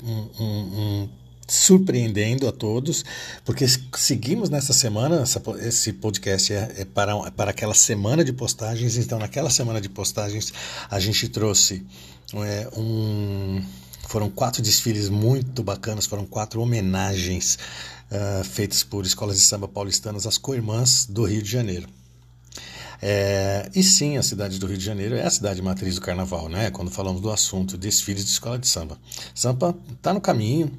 um, 0.04 0.30
um, 0.40 0.44
um 0.44 1.10
surpreendendo 1.50 2.48
a 2.48 2.52
todos, 2.52 3.04
porque 3.44 3.66
seguimos 3.98 4.50
nessa 4.50 4.72
semana, 4.72 5.22
essa, 5.22 5.42
esse 5.60 5.94
podcast 5.94 6.54
é, 6.54 6.76
é, 6.78 6.86
para, 6.86 7.14
é 7.26 7.32
para 7.32 7.52
aquela 7.52 7.74
semana 7.74 8.24
de 8.24 8.32
postagens, 8.32 8.98
então 8.98 9.18
naquela 9.20 9.50
semana 9.50 9.82
de 9.82 9.90
postagens 9.90 10.54
a 10.90 11.00
gente 11.00 11.28
trouxe 11.28 11.86
é, 12.36 12.70
um. 12.78 13.62
Foram 14.08 14.28
quatro 14.28 14.62
desfiles 14.62 15.08
muito 15.08 15.62
bacanas, 15.62 16.08
foram 16.08 16.26
quatro 16.26 16.60
homenagens 16.62 17.60
uh, 18.10 18.44
feitas 18.44 18.84
por 18.84 19.06
escolas 19.06 19.36
de 19.36 19.44
samba 19.44 19.68
paulistanas 19.68 20.26
às 20.26 20.36
co-irmãs 20.36 21.06
do 21.06 21.26
Rio 21.26 21.44
de 21.44 21.52
Janeiro. 21.52 21.88
É, 23.02 23.70
e 23.74 23.82
sim, 23.82 24.18
a 24.18 24.24
cidade 24.24 24.60
do 24.60 24.68
Rio 24.68 24.78
de 24.78 24.84
Janeiro 24.84 25.16
é 25.16 25.26
a 25.26 25.30
cidade 25.30 25.62
matriz 25.62 25.96
do 25.96 26.02
carnaval, 26.02 26.50
né? 26.50 26.70
Quando 26.70 26.92
falamos 26.92 27.22
do 27.22 27.32
assunto 27.32 27.78
desfiles 27.78 28.26
de 28.26 28.32
escola 28.32 28.60
de 28.60 28.68
samba. 28.68 28.98
Sampa 29.34 29.76
está 29.94 30.14
no 30.14 30.20
caminho 30.20 30.72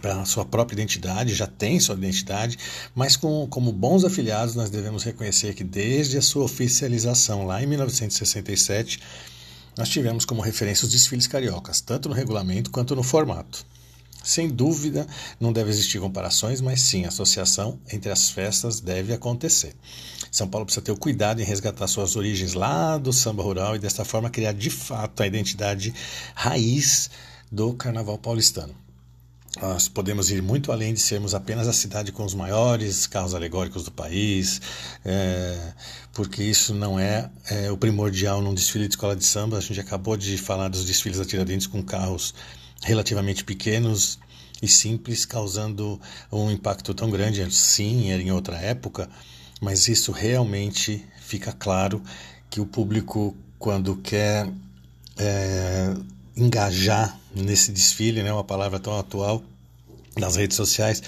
para 0.00 0.24
sua 0.24 0.44
própria 0.44 0.74
identidade, 0.74 1.34
já 1.34 1.46
tem 1.46 1.80
sua 1.80 1.94
identidade, 1.94 2.58
mas 2.94 3.16
com, 3.16 3.46
como 3.48 3.72
bons 3.72 4.04
afiliados 4.04 4.54
nós 4.54 4.70
devemos 4.70 5.02
reconhecer 5.04 5.54
que 5.54 5.64
desde 5.64 6.18
a 6.18 6.22
sua 6.22 6.44
oficialização 6.44 7.46
lá 7.46 7.62
em 7.62 7.66
1967, 7.66 9.00
nós 9.76 9.88
tivemos 9.88 10.24
como 10.24 10.42
referência 10.42 10.84
os 10.84 10.92
desfiles 10.92 11.26
cariocas, 11.26 11.80
tanto 11.80 12.08
no 12.08 12.14
regulamento 12.14 12.70
quanto 12.70 12.94
no 12.94 13.02
formato. 13.02 13.64
Sem 14.26 14.48
dúvida, 14.48 15.06
não 15.38 15.52
deve 15.52 15.70
existir 15.70 16.00
comparações, 16.00 16.60
mas 16.60 16.80
sim, 16.80 17.04
a 17.04 17.08
associação 17.08 17.78
entre 17.92 18.10
as 18.10 18.28
festas 18.28 18.80
deve 18.80 19.12
acontecer. 19.12 19.72
São 20.32 20.48
Paulo 20.48 20.66
precisa 20.66 20.84
ter 20.84 20.90
o 20.90 20.96
cuidado 20.96 21.40
em 21.40 21.44
resgatar 21.44 21.86
suas 21.86 22.16
origens 22.16 22.52
lá 22.52 22.98
do 22.98 23.12
samba 23.12 23.44
rural 23.44 23.76
e 23.76 23.78
desta 23.78 24.04
forma 24.04 24.28
criar 24.28 24.50
de 24.50 24.68
fato 24.68 25.22
a 25.22 25.28
identidade 25.28 25.94
raiz 26.34 27.08
do 27.52 27.72
carnaval 27.74 28.18
paulistano. 28.18 28.74
Nós 29.62 29.86
podemos 29.88 30.28
ir 30.28 30.42
muito 30.42 30.72
além 30.72 30.92
de 30.92 30.98
sermos 30.98 31.32
apenas 31.32 31.68
a 31.68 31.72
cidade 31.72 32.10
com 32.10 32.24
os 32.24 32.34
maiores 32.34 33.06
carros 33.06 33.32
alegóricos 33.32 33.84
do 33.84 33.92
país, 33.92 34.60
é, 35.04 35.72
porque 36.12 36.42
isso 36.42 36.74
não 36.74 36.98
é, 36.98 37.30
é, 37.48 37.70
o 37.70 37.76
primordial 37.76 38.42
num 38.42 38.52
desfile 38.52 38.88
de 38.88 38.94
escola 38.94 39.14
de 39.14 39.24
samba. 39.24 39.56
A 39.56 39.60
gente 39.60 39.78
acabou 39.78 40.16
de 40.16 40.36
falar 40.36 40.66
dos 40.66 40.84
desfiles 40.84 41.18
da 41.18 41.24
Tiradentes 41.24 41.68
com 41.68 41.80
carros 41.80 42.34
relativamente 42.82 43.44
pequenos 43.44 44.18
e 44.62 44.68
simples, 44.68 45.24
causando 45.24 46.00
um 46.32 46.50
impacto 46.50 46.94
tão 46.94 47.10
grande. 47.10 47.52
Sim, 47.54 48.10
era 48.10 48.22
em 48.22 48.30
outra 48.30 48.56
época, 48.56 49.08
mas 49.60 49.88
isso 49.88 50.12
realmente 50.12 51.04
fica 51.20 51.52
claro 51.52 52.02
que 52.48 52.60
o 52.60 52.66
público, 52.66 53.36
quando 53.58 53.96
quer 53.96 54.48
é, 55.18 55.94
engajar 56.36 57.18
nesse 57.34 57.72
desfile, 57.72 58.22
né, 58.22 58.32
uma 58.32 58.44
palavra 58.44 58.78
tão 58.78 58.98
atual, 58.98 59.42
nas 60.18 60.36
redes 60.36 60.56
sociais, 60.56 61.02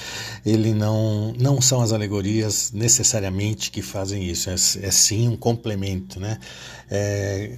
ele 0.44 0.75
não, 0.75 1.32
não 1.38 1.62
são 1.62 1.80
as 1.80 1.92
alegorias 1.92 2.72
necessariamente 2.72 3.70
que 3.70 3.80
fazem 3.80 4.22
isso, 4.22 4.50
é, 4.50 4.52
é 4.54 4.90
sim 4.90 5.28
um 5.28 5.37
complemento, 5.37 6.20
né? 6.20 6.38
É, 6.90 7.56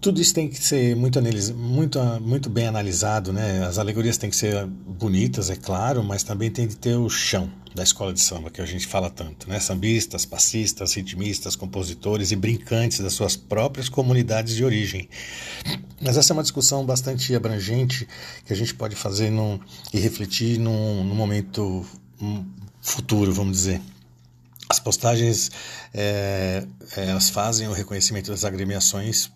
tudo 0.00 0.20
isso 0.20 0.32
tem 0.32 0.48
que 0.48 0.56
ser 0.56 0.96
muito, 0.96 1.20
muito, 1.54 1.98
muito 2.22 2.48
bem 2.48 2.66
analisado, 2.66 3.32
né? 3.32 3.66
As 3.66 3.76
alegorias 3.76 4.16
têm 4.16 4.30
que 4.30 4.36
ser 4.36 4.66
bonitas, 4.66 5.50
é 5.50 5.56
claro, 5.56 6.02
mas 6.02 6.22
também 6.22 6.50
tem 6.50 6.66
que 6.66 6.74
ter 6.74 6.96
o 6.96 7.10
chão 7.10 7.52
da 7.74 7.82
escola 7.82 8.12
de 8.12 8.20
samba, 8.20 8.50
que 8.50 8.62
a 8.62 8.66
gente 8.66 8.86
fala 8.86 9.10
tanto, 9.10 9.48
né? 9.48 9.60
Sambistas, 9.60 10.24
passistas, 10.24 10.94
ritmistas, 10.94 11.54
compositores 11.54 12.32
e 12.32 12.36
brincantes 12.36 13.00
das 13.00 13.12
suas 13.12 13.36
próprias 13.36 13.90
comunidades 13.90 14.56
de 14.56 14.64
origem. 14.64 15.06
Mas 16.00 16.16
essa 16.16 16.32
é 16.32 16.34
uma 16.34 16.42
discussão 16.42 16.84
bastante 16.84 17.34
abrangente 17.34 18.08
que 18.46 18.52
a 18.54 18.56
gente 18.56 18.74
pode 18.74 18.96
fazer 18.96 19.28
num, 19.30 19.60
e 19.92 20.00
refletir 20.00 20.58
num, 20.58 21.04
num 21.04 21.14
momento 21.14 21.84
futuro, 22.80 23.34
vamos 23.34 23.58
dizer. 23.58 23.82
As 24.66 24.80
postagens 24.80 25.50
é, 25.92 26.64
elas 26.96 27.28
fazem 27.28 27.68
o 27.68 27.72
reconhecimento 27.72 28.30
das 28.30 28.44
agremiações 28.44 29.30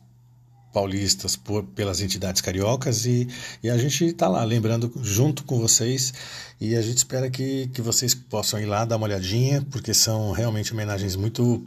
paulistas 0.74 1.36
por, 1.36 1.62
pelas 1.62 2.00
entidades 2.00 2.42
cariocas 2.42 3.06
e, 3.06 3.28
e 3.62 3.70
a 3.70 3.78
gente 3.78 4.06
está 4.06 4.26
lá 4.28 4.42
lembrando 4.42 4.92
junto 5.00 5.44
com 5.44 5.60
vocês 5.60 6.12
e 6.60 6.74
a 6.74 6.82
gente 6.82 6.98
espera 6.98 7.30
que, 7.30 7.68
que 7.72 7.80
vocês 7.80 8.12
possam 8.12 8.60
ir 8.60 8.66
lá 8.66 8.84
dar 8.84 8.96
uma 8.96 9.06
olhadinha 9.06 9.64
porque 9.70 9.94
são 9.94 10.32
realmente 10.32 10.72
homenagens 10.72 11.14
muito 11.14 11.64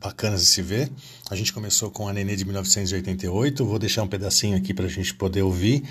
bacanas 0.00 0.40
de 0.40 0.46
se 0.48 0.62
ver. 0.62 0.90
A 1.30 1.36
gente 1.36 1.52
começou 1.52 1.90
com 1.90 2.08
a 2.08 2.12
Nenê 2.12 2.34
de 2.34 2.44
1988, 2.44 3.64
vou 3.64 3.78
deixar 3.78 4.02
um 4.02 4.08
pedacinho 4.08 4.56
aqui 4.56 4.74
para 4.74 4.86
a 4.86 4.90
gente 4.90 5.14
poder 5.14 5.42
ouvir 5.42 5.84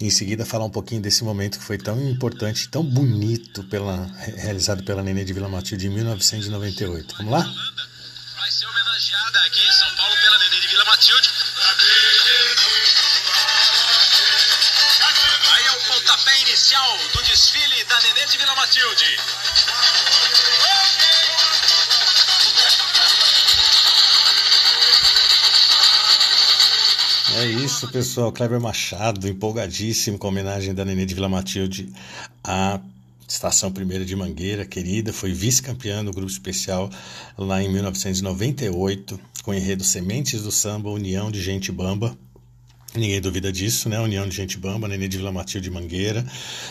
em 0.00 0.10
seguida 0.10 0.44
falar 0.44 0.64
um 0.64 0.70
pouquinho 0.70 1.00
desse 1.00 1.22
momento 1.22 1.58
que 1.58 1.64
foi 1.64 1.78
tão 1.78 2.00
importante, 2.10 2.68
tão 2.68 2.82
bonito 2.82 3.62
pela, 3.64 4.06
realizado 4.36 4.82
pela 4.82 5.04
Nenê 5.04 5.24
de 5.24 5.32
Vila 5.32 5.48
Matilde 5.48 5.86
em 5.86 5.90
1998. 5.90 7.14
Vamos 7.18 7.32
lá? 7.32 7.42
Vai 8.36 8.50
ser 8.50 8.66
homenageada 8.66 9.38
aqui 9.46 9.60
em 9.60 9.72
São 9.72 9.96
Paulo 9.96 10.14
pela 10.20 10.38
Nenê 10.38 10.60
de 10.60 10.68
Vila 10.68 10.84
Matilde. 11.04 11.30
Aí 15.52 15.64
é 15.66 15.72
o 15.72 15.80
pontapé 15.86 16.40
inicial 16.40 16.98
do 17.12 17.22
desfile 17.24 17.84
da 17.84 18.00
Nenê 18.00 18.24
de 18.26 18.38
Vila 18.38 18.54
Matilde. 18.54 19.04
É 27.36 27.44
isso, 27.44 27.86
pessoal. 27.88 28.32
Kleber 28.32 28.58
Machado, 28.58 29.28
empolgadíssimo 29.28 30.18
com 30.18 30.28
a 30.28 30.30
homenagem 30.30 30.72
da 30.72 30.86
Nenê 30.86 31.04
de 31.04 31.14
Vila 31.14 31.28
Matilde 31.28 31.92
à 32.42 32.80
Estação 33.28 33.70
Primeira 33.70 34.06
de 34.06 34.16
Mangueira, 34.16 34.64
querida. 34.64 35.12
Foi 35.12 35.34
vice-campeã 35.34 36.02
do 36.02 36.12
grupo 36.12 36.30
especial 36.30 36.88
lá 37.36 37.62
em 37.62 37.70
1998, 37.70 39.20
com 39.44 39.50
o 39.50 39.54
enredo 39.54 39.84
Sementes 39.84 40.42
do 40.42 40.50
Samba, 40.50 40.90
União 40.90 41.30
de 41.30 41.40
Gente 41.40 41.70
Bamba. 41.70 42.16
Ninguém 42.94 43.20
duvida 43.20 43.52
disso, 43.52 43.90
né? 43.90 44.00
União 44.00 44.26
de 44.26 44.34
Gente 44.34 44.56
Bamba, 44.56 44.88
Nenê 44.88 45.06
de 45.06 45.18
Vila 45.18 45.30
Matilde 45.30 45.68
de 45.68 45.74
Mangueira. 45.74 46.24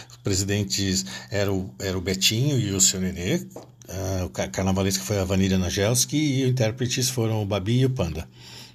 Os 0.10 0.18
presidentes 0.18 1.06
eram 1.30 1.70
era 1.78 1.96
o 1.96 2.02
Betinho 2.02 2.60
e 2.60 2.72
o 2.72 2.82
seu 2.82 3.00
Nenê. 3.00 3.36
Uh, 3.36 4.26
o 4.26 4.30
carnavalesco 4.30 5.04
foi 5.04 5.20
a 5.20 5.24
Vanilla 5.24 5.58
Nagelski 5.58 6.18
e 6.18 6.44
os 6.46 6.50
intérpretes 6.50 7.10
foram 7.10 7.44
o 7.44 7.46
Babi 7.46 7.82
e 7.82 7.86
o 7.86 7.90
Panda. 7.90 8.28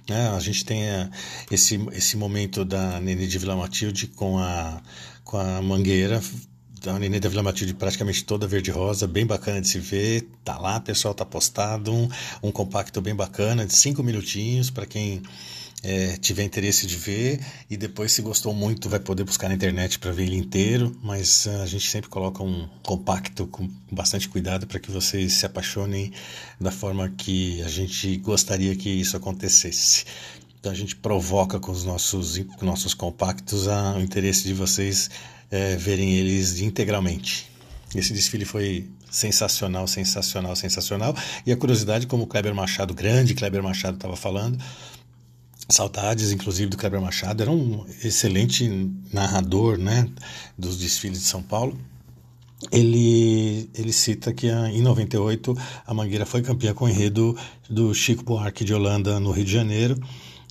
É, 0.07 0.27
a 0.27 0.39
gente 0.39 0.63
tem 0.63 0.83
é, 0.83 1.09
esse, 1.51 1.75
esse 1.91 2.15
momento 2.15 2.63
da 2.63 2.99
Nenê 3.01 3.27
de 3.27 3.37
Vila 3.37 3.55
Matilde 3.55 4.07
com 4.07 4.39
a, 4.39 4.81
com 5.23 5.37
a 5.37 5.61
Mangueira, 5.61 6.21
da 6.79 6.97
Nenê 6.97 7.19
da 7.19 7.29
Vila 7.29 7.43
Matilde 7.43 7.73
praticamente 7.73 8.23
toda 8.23 8.47
verde-rosa, 8.47 9.07
bem 9.07 9.25
bacana 9.25 9.61
de 9.61 9.67
se 9.67 9.79
ver. 9.79 10.27
Tá 10.43 10.57
lá, 10.57 10.79
pessoal, 10.79 11.13
tá 11.13 11.25
postado. 11.25 11.93
Um, 11.93 12.09
um 12.43 12.51
compacto 12.51 13.01
bem 13.01 13.15
bacana, 13.15 13.65
de 13.65 13.73
cinco 13.73 14.01
minutinhos, 14.01 14.69
para 14.69 14.85
quem 14.85 15.21
é, 15.83 16.17
tiver 16.17 16.43
interesse 16.43 16.85
de 16.85 16.95
ver 16.95 17.39
e 17.69 17.77
depois 17.77 18.11
se 18.11 18.21
gostou 18.21 18.53
muito 18.53 18.89
vai 18.89 18.99
poder 18.99 19.23
buscar 19.23 19.47
na 19.47 19.55
internet 19.55 19.97
para 19.97 20.11
ver 20.11 20.23
ele 20.23 20.35
inteiro, 20.35 20.95
mas 21.01 21.45
uh, 21.45 21.61
a 21.61 21.65
gente 21.65 21.89
sempre 21.89 22.09
coloca 22.09 22.43
um 22.43 22.67
compacto 22.83 23.47
com 23.47 23.69
bastante 23.91 24.27
cuidado 24.27 24.67
para 24.67 24.79
que 24.79 24.91
vocês 24.91 25.33
se 25.33 25.45
apaixonem 25.45 26.11
da 26.59 26.71
forma 26.71 27.09
que 27.09 27.61
a 27.61 27.69
gente 27.69 28.17
gostaria 28.17 28.75
que 28.75 28.89
isso 28.89 29.15
acontecesse. 29.15 30.05
Então 30.59 30.71
a 30.71 30.75
gente 30.75 30.95
provoca 30.95 31.57
com 31.57 31.71
os 31.71 31.85
nossos, 31.85 32.37
com 32.57 32.65
nossos 32.65 32.93
compactos 32.93 33.67
a, 33.69 33.95
o 33.95 34.01
interesse 34.01 34.43
de 34.43 34.53
vocês 34.53 35.09
é, 35.51 35.75
verem 35.75 36.13
eles 36.15 36.59
integralmente. 36.61 37.49
Esse 37.95 38.13
desfile 38.13 38.45
foi 38.45 38.87
sensacional, 39.09 39.87
sensacional, 39.87 40.55
sensacional. 40.55 41.15
E 41.45 41.51
a 41.51 41.57
curiosidade, 41.57 42.07
como 42.07 42.23
o 42.23 42.27
Kleber 42.27 42.53
Machado, 42.53 42.93
grande 42.93 43.33
Kleber 43.33 43.63
Machado, 43.63 43.95
estava 43.95 44.15
falando, 44.15 44.57
Saudades, 45.67 46.31
inclusive, 46.31 46.69
do 46.69 46.77
Kleber 46.77 47.01
Machado. 47.01 47.41
Era 47.41 47.51
um 47.51 47.85
excelente 48.03 48.67
narrador 49.13 49.77
né, 49.77 50.09
dos 50.57 50.77
desfiles 50.77 51.19
de 51.19 51.25
São 51.25 51.43
Paulo. 51.43 51.79
Ele, 52.71 53.69
ele 53.73 53.93
cita 53.93 54.33
que 54.33 54.47
em 54.47 54.81
98 54.81 55.55
a 55.85 55.93
Mangueira 55.93 56.25
foi 56.25 56.41
campeã 56.41 56.73
com 56.73 56.85
o 56.85 56.89
enredo 56.89 57.37
do 57.69 57.93
Chico 57.93 58.23
Buarque 58.23 58.65
de 58.65 58.73
Holanda 58.73 59.19
no 59.19 59.31
Rio 59.31 59.45
de 59.45 59.51
Janeiro, 59.53 59.97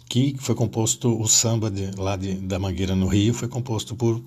que 0.08 0.34
foi 0.38 0.54
composto, 0.54 1.20
o 1.20 1.28
samba 1.28 1.70
de, 1.70 1.90
lá 1.98 2.16
de, 2.16 2.34
da 2.34 2.58
Mangueira 2.58 2.96
no 2.96 3.08
Rio 3.08 3.34
foi 3.34 3.46
composto 3.46 3.94
por 3.94 4.22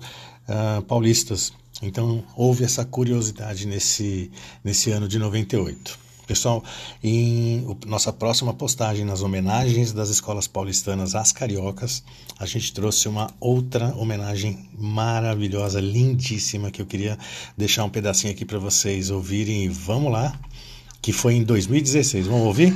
uh, 0.52 0.82
paulistas. 0.82 1.52
Então 1.80 2.22
houve 2.36 2.64
essa 2.64 2.84
curiosidade 2.84 3.66
nesse, 3.66 4.30
nesse 4.62 4.90
ano 4.90 5.08
de 5.08 5.18
98. 5.18 6.02
Pessoal, 6.26 6.62
em 7.02 7.66
nossa 7.84 8.12
próxima 8.12 8.54
postagem 8.54 9.04
nas 9.04 9.22
homenagens 9.22 9.92
das 9.92 10.08
escolas 10.08 10.46
paulistanas 10.46 11.16
às 11.16 11.32
cariocas, 11.32 12.04
a 12.38 12.46
gente 12.46 12.72
trouxe 12.72 13.08
uma 13.08 13.28
outra 13.40 13.94
homenagem 13.96 14.68
maravilhosa, 14.78 15.80
lindíssima, 15.80 16.70
que 16.70 16.80
eu 16.80 16.86
queria 16.86 17.18
deixar 17.56 17.84
um 17.84 17.90
pedacinho 17.90 18.32
aqui 18.32 18.44
para 18.44 18.58
vocês 18.58 19.10
ouvirem. 19.10 19.68
Vamos 19.68 20.12
lá, 20.12 20.38
que 21.02 21.12
foi 21.12 21.34
em 21.34 21.42
2016. 21.42 22.28
Vamos 22.28 22.46
ouvir? 22.46 22.72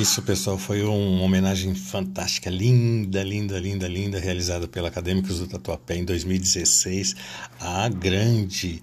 Isso, 0.00 0.22
pessoal. 0.22 0.56
Foi 0.56 0.82
uma 0.82 1.22
homenagem 1.22 1.74
fantástica, 1.74 2.48
linda, 2.48 3.22
linda, 3.22 3.58
linda, 3.58 3.86
linda, 3.86 4.18
realizada 4.18 4.66
pela 4.66 4.88
Acadêmicos 4.88 5.38
do 5.40 5.46
Tatuapé 5.46 5.96
em 5.96 6.04
2016. 6.04 7.14
A 7.60 7.86
grande, 7.90 8.80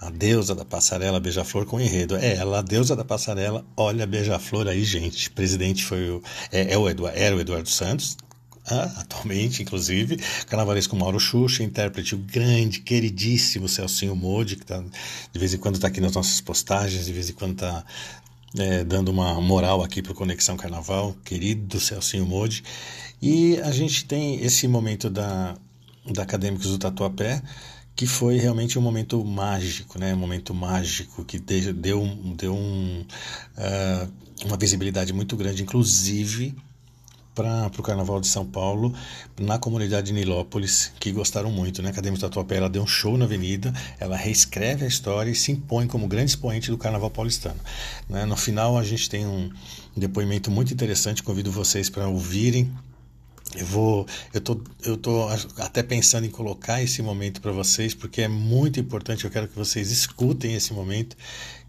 a 0.00 0.08
deusa 0.08 0.54
da 0.54 0.64
passarela 0.64 1.18
Beija-Flor 1.18 1.66
com 1.66 1.80
enredo. 1.80 2.14
É 2.16 2.36
ela, 2.36 2.60
a 2.60 2.62
deusa 2.62 2.94
da 2.94 3.04
passarela. 3.04 3.64
Olha 3.76 4.06
Beija-Flor 4.06 4.68
aí, 4.68 4.84
gente. 4.84 5.28
O 5.28 5.32
presidente 5.32 5.84
foi 5.84 6.10
o, 6.10 6.22
é, 6.52 6.74
é 6.74 6.78
o 6.78 6.88
Eduardo, 6.88 7.18
era 7.18 7.34
o 7.34 7.40
Eduardo 7.40 7.68
Santos, 7.68 8.16
ah, 8.64 8.92
atualmente, 8.98 9.60
inclusive, 9.60 10.16
carnavalesco 10.46 10.94
Mauro 10.94 11.18
Xuxa, 11.18 11.64
intérprete 11.64 12.14
o 12.14 12.18
grande, 12.18 12.80
queridíssimo 12.80 13.68
Celcinho 13.68 14.14
Modi, 14.14 14.54
que 14.54 14.64
tá, 14.64 14.80
de 15.32 15.38
vez 15.38 15.52
em 15.52 15.58
quando 15.58 15.74
está 15.74 15.88
aqui 15.88 16.00
nas 16.00 16.12
nossas 16.12 16.40
postagens, 16.40 17.06
de 17.06 17.12
vez 17.12 17.28
em 17.28 17.32
quando 17.32 17.54
está 17.54 17.84
é, 18.58 18.84
dando 18.84 19.10
uma 19.10 19.40
moral 19.40 19.82
aqui 19.82 20.02
para 20.02 20.12
o 20.12 20.14
Conexão 20.14 20.56
Carnaval, 20.56 21.16
querido 21.24 21.80
Celcinho 21.80 22.26
Modi. 22.26 22.62
E 23.20 23.58
a 23.60 23.70
gente 23.70 24.04
tem 24.04 24.40
esse 24.42 24.66
momento 24.66 25.08
da, 25.08 25.54
da 26.12 26.22
Acadêmicos 26.22 26.66
do 26.66 26.78
Tatuapé, 26.78 27.42
que 27.94 28.06
foi 28.06 28.38
realmente 28.38 28.78
um 28.78 28.82
momento 28.82 29.24
mágico, 29.24 29.98
né? 29.98 30.14
Um 30.14 30.18
momento 30.18 30.54
mágico 30.54 31.24
que 31.24 31.38
deu, 31.38 31.72
deu 32.36 32.54
um, 32.54 33.04
uh, 33.56 34.12
uma 34.44 34.56
visibilidade 34.56 35.12
muito 35.12 35.36
grande, 35.36 35.62
inclusive 35.62 36.54
para 37.34 37.70
o 37.78 37.82
Carnaval 37.82 38.20
de 38.20 38.26
São 38.26 38.44
Paulo, 38.44 38.94
na 39.40 39.58
comunidade 39.58 40.08
de 40.08 40.12
Nilópolis, 40.12 40.92
que 41.00 41.10
gostaram 41.12 41.50
muito. 41.50 41.80
Né? 41.82 41.88
A 41.88 41.92
Academia 41.92 42.20
Tatuapé 42.20 42.56
ela 42.56 42.68
deu 42.68 42.82
um 42.82 42.86
show 42.86 43.16
na 43.16 43.24
avenida, 43.24 43.72
ela 43.98 44.16
reescreve 44.16 44.84
a 44.84 44.88
história 44.88 45.30
e 45.30 45.34
se 45.34 45.52
impõe 45.52 45.86
como 45.86 46.06
grande 46.06 46.30
expoente 46.30 46.70
do 46.70 46.76
Carnaval 46.76 47.10
paulistano. 47.10 47.58
Né? 48.08 48.24
No 48.26 48.36
final, 48.36 48.76
a 48.76 48.84
gente 48.84 49.08
tem 49.08 49.26
um 49.26 49.50
depoimento 49.96 50.50
muito 50.50 50.72
interessante, 50.72 51.22
convido 51.22 51.50
vocês 51.50 51.88
para 51.88 52.06
ouvirem 52.08 52.72
Eu 53.54 53.66
vou, 53.66 54.06
eu 54.32 54.40
tô, 54.40 54.60
eu 54.84 54.96
tô 54.96 55.28
até 55.58 55.82
pensando 55.82 56.26
em 56.26 56.30
colocar 56.30 56.82
esse 56.82 57.02
momento 57.02 57.40
para 57.40 57.52
vocês, 57.52 57.94
porque 57.94 58.22
é 58.22 58.28
muito 58.28 58.78
importante. 58.78 59.24
Eu 59.24 59.30
quero 59.30 59.48
que 59.48 59.56
vocês 59.56 59.90
escutem 59.90 60.54
esse 60.54 60.72
momento, 60.72 61.16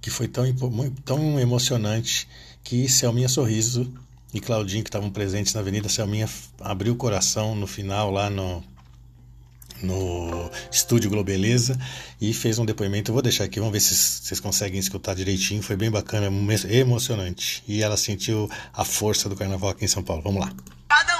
que 0.02 0.10
foi 0.10 0.28
tão, 0.28 0.46
tão 1.06 1.40
emocionante, 1.40 2.28
que 2.64 2.88
Selminha 2.88 3.28
Sorriso 3.30 3.92
e 4.34 4.40
Claudinho, 4.40 4.84
que 4.84 4.90
estavam 4.90 5.10
presentes 5.10 5.54
na 5.54 5.62
Avenida 5.62 5.88
Selminha, 5.88 6.28
abriu 6.60 6.94
o 6.94 6.96
coração 6.96 7.56
no 7.56 7.68
final 7.68 8.10
lá 8.10 8.30
no, 8.30 8.64
no 9.84 10.50
estúdio 10.72 11.10
Globeleza 11.10 11.78
e 12.20 12.34
fez 12.34 12.58
um 12.58 12.66
depoimento. 12.66 13.12
Eu 13.12 13.14
vou 13.14 13.22
deixar 13.22 13.44
aqui, 13.44 13.60
vamos 13.60 13.74
ver 13.74 13.80
se 13.80 13.94
vocês 13.94 14.40
conseguem 14.40 14.80
escutar 14.80 15.14
direitinho. 15.14 15.62
Foi 15.62 15.76
bem 15.76 15.92
bacana, 15.92 16.32
emocionante. 16.70 17.64
E 17.68 17.84
ela 17.84 17.96
sentiu 17.96 18.50
a 18.74 18.84
força 18.84 19.30
do 19.30 19.36
carnaval 19.36 19.70
aqui 19.70 19.86
em 19.86 19.88
São 19.88 20.02
Paulo. 20.02 20.24
Vamos 20.24 20.42
lá. 20.42 20.52
Cada 20.90 21.13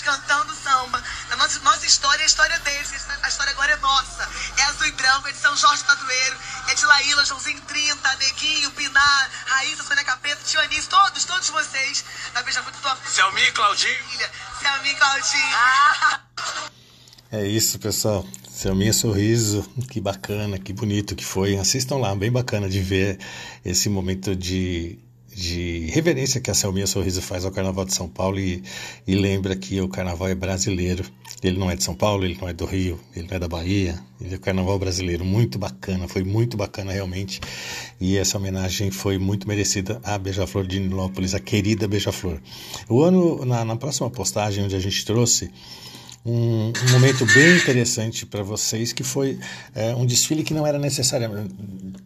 cantando 0.00 0.54
samba. 0.54 1.02
A 1.30 1.36
nossa, 1.36 1.58
nossa 1.60 1.86
história 1.86 2.20
é 2.20 2.24
a 2.24 2.26
história 2.26 2.58
deles. 2.60 2.92
A 3.22 3.28
história 3.28 3.52
agora 3.52 3.72
é 3.72 3.76
nossa. 3.76 4.28
É 4.56 4.62
azul 4.64 4.86
e 4.86 4.92
branco, 4.92 5.28
é 5.28 5.32
de 5.32 5.38
São 5.38 5.56
Jorge 5.56 5.84
Tadueiro, 5.84 6.36
é 6.68 6.74
de 6.74 6.84
Laíla, 6.84 7.24
Joãozinho 7.24 7.60
30, 7.62 8.16
Neguinho, 8.16 8.70
Pinar, 8.72 9.30
Raíssa, 9.46 9.82
Sônia 9.82 10.04
Capeta, 10.04 10.40
Tio 10.44 10.60
Anis, 10.60 10.86
todos, 10.86 11.24
todos 11.24 11.48
vocês. 11.50 12.04
Na 12.34 12.42
Beija-Flor, 12.42 12.72
tua 12.80 12.96
Selmi 13.06 13.42
e 13.42 13.52
Claudinho. 13.52 13.96
Selmi 14.60 14.90
e 14.90 14.94
Claudinho. 14.94 15.56
Ah. 15.56 16.20
É 17.30 17.46
isso, 17.46 17.78
pessoal. 17.78 18.26
Selminha 18.50 18.92
Sorriso, 18.92 19.62
que 19.90 20.00
bacana, 20.00 20.58
que 20.58 20.72
bonito 20.72 21.16
que 21.16 21.24
foi. 21.24 21.56
Assistam 21.56 21.96
lá, 21.96 22.14
bem 22.14 22.30
bacana 22.30 22.68
de 22.68 22.80
ver 22.80 23.18
esse 23.64 23.88
momento 23.88 24.36
de, 24.36 24.98
de 25.34 25.86
reverência 25.90 26.40
que 26.40 26.50
a 26.50 26.54
Selminha 26.54 26.86
Sorriso 26.86 27.22
faz 27.22 27.44
ao 27.44 27.50
Carnaval 27.50 27.84
de 27.84 27.94
São 27.94 28.08
Paulo 28.08 28.38
e, 28.38 28.62
e 29.06 29.14
lembra 29.14 29.56
que 29.56 29.80
o 29.80 29.88
Carnaval 29.88 30.28
é 30.28 30.34
brasileiro. 30.34 31.04
Ele 31.42 31.58
não 31.58 31.70
é 31.70 31.74
de 31.74 31.82
São 31.82 31.94
Paulo, 31.94 32.24
ele 32.24 32.38
não 32.40 32.48
é 32.48 32.52
do 32.52 32.64
Rio, 32.64 33.00
ele 33.16 33.26
não 33.28 33.36
é 33.36 33.38
da 33.40 33.48
Bahia, 33.48 33.98
ele 34.20 34.34
é 34.34 34.36
o 34.36 34.40
Carnaval 34.40 34.78
brasileiro. 34.78 35.24
Muito 35.24 35.58
bacana, 35.58 36.06
foi 36.06 36.22
muito 36.22 36.56
bacana 36.56 36.92
realmente. 36.92 37.40
E 38.00 38.16
essa 38.16 38.38
homenagem 38.38 38.90
foi 38.90 39.18
muito 39.18 39.48
merecida 39.48 40.00
à 40.04 40.16
Beija-Flor 40.18 40.66
de 40.66 40.78
Nilópolis, 40.78 41.34
a 41.34 41.40
querida 41.40 41.88
Beija-Flor. 41.88 42.38
O 42.88 43.02
ano, 43.02 43.44
na, 43.44 43.64
na 43.64 43.76
próxima 43.76 44.08
postagem 44.10 44.64
onde 44.64 44.76
a 44.76 44.80
gente 44.80 45.04
trouxe 45.04 45.50
um, 46.24 46.68
um 46.68 46.92
momento 46.92 47.26
bem 47.26 47.56
interessante 47.56 48.24
para 48.24 48.42
vocês, 48.42 48.92
que 48.92 49.02
foi 49.02 49.38
é, 49.74 49.94
um 49.94 50.06
desfile 50.06 50.42
que 50.42 50.54
não 50.54 50.66
era 50.66 50.78
necessariamente 50.78 51.54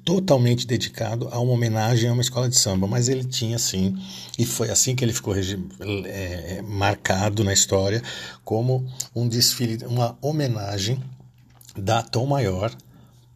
totalmente 0.04 0.66
dedicado 0.66 1.28
a 1.30 1.38
uma 1.38 1.52
homenagem 1.52 2.08
a 2.08 2.12
uma 2.12 2.22
escola 2.22 2.48
de 2.48 2.56
samba, 2.56 2.86
mas 2.86 3.08
ele 3.08 3.24
tinha 3.24 3.58
sim, 3.58 3.96
e 4.38 4.44
foi 4.44 4.70
assim 4.70 4.94
que 4.94 5.04
ele 5.04 5.12
ficou 5.12 5.34
é, 5.36 6.62
marcado 6.62 7.44
na 7.44 7.52
história 7.52 8.02
como 8.44 8.86
um 9.14 9.28
desfile, 9.28 9.84
uma 9.86 10.16
homenagem 10.20 11.02
da 11.76 12.02
Tom 12.02 12.26
Maior 12.26 12.74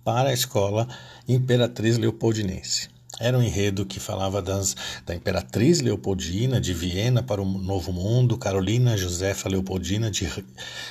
para 0.05 0.31
a 0.31 0.33
escola 0.33 0.89
Imperatriz 1.29 1.99
Leopoldinense. 1.99 2.90
Era 3.21 3.37
um 3.37 3.43
enredo 3.43 3.85
que 3.85 4.01
falava 4.01 4.41
das, 4.41 4.75
da 5.05 5.15
Imperatriz 5.15 5.83
Leopoldina 5.83 6.59
de 6.59 6.73
Viena 6.73 7.23
para 7.23 7.43
o 7.43 7.45
Novo 7.45 7.93
Mundo, 7.93 8.39
Carolina 8.39 8.97
Josefa 8.97 9.49
Leopoldina 9.49 10.11
de, 10.11 10.27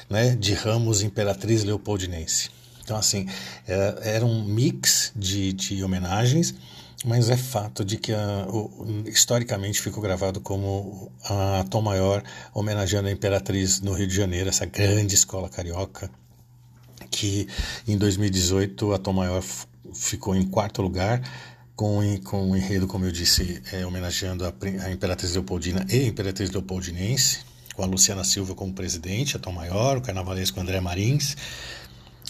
né, 0.07 0.35
de 0.35 0.53
Ramos 0.53 1.01
Imperatriz 1.01 1.63
Leopoldinense. 1.63 2.51
Então, 2.83 2.97
assim, 2.97 3.27
era, 3.67 3.99
é, 4.01 4.15
era 4.15 4.25
um 4.25 4.43
mix 4.43 5.11
de, 5.15 5.53
de 5.53 5.83
homenagens, 5.83 6.53
mas 7.05 7.29
é 7.29 7.37
fato 7.37 7.85
de 7.85 7.97
que 7.97 8.13
a, 8.13 8.47
o, 8.47 9.03
historicamente 9.05 9.81
ficou 9.81 10.01
gravado 10.01 10.41
como 10.41 11.11
a 11.23 11.65
Tom 11.69 11.81
Maior 11.81 12.23
homenageando 12.53 13.07
a 13.07 13.11
Imperatriz 13.11 13.79
no 13.79 13.93
Rio 13.93 14.07
de 14.07 14.15
Janeiro, 14.15 14.49
essa 14.49 14.65
grande 14.65 15.15
escola 15.15 15.49
carioca, 15.49 16.09
que 17.09 17.47
em 17.87 17.97
2018 17.97 18.93
a 18.93 18.97
Tom 18.97 19.13
Maior 19.13 19.43
ficou 19.93 20.35
em 20.35 20.43
quarto 20.43 20.81
lugar, 20.81 21.21
com, 21.79 22.01
com 22.25 22.51
o 22.51 22.57
enredo, 22.57 22.87
como 22.87 23.05
eu 23.05 23.11
disse, 23.11 23.63
é, 23.71 23.85
homenageando 23.85 24.45
a, 24.45 24.53
a, 24.83 24.91
Imperatriz 24.91 25.31
Leopoldina 25.31 25.85
e 25.89 25.99
a 25.99 26.07
Imperatriz 26.07 26.49
Leopoldinense, 26.49 27.39
com 27.73 27.81
a 27.81 27.85
Luciana 27.85 28.25
Silva 28.25 28.53
como 28.53 28.73
presidente, 28.73 29.37
a 29.37 29.39
Tom 29.39 29.53
Maior, 29.53 29.95
o 29.95 30.01
carnavalesco 30.01 30.59
André 30.59 30.81
Marins 30.81 31.37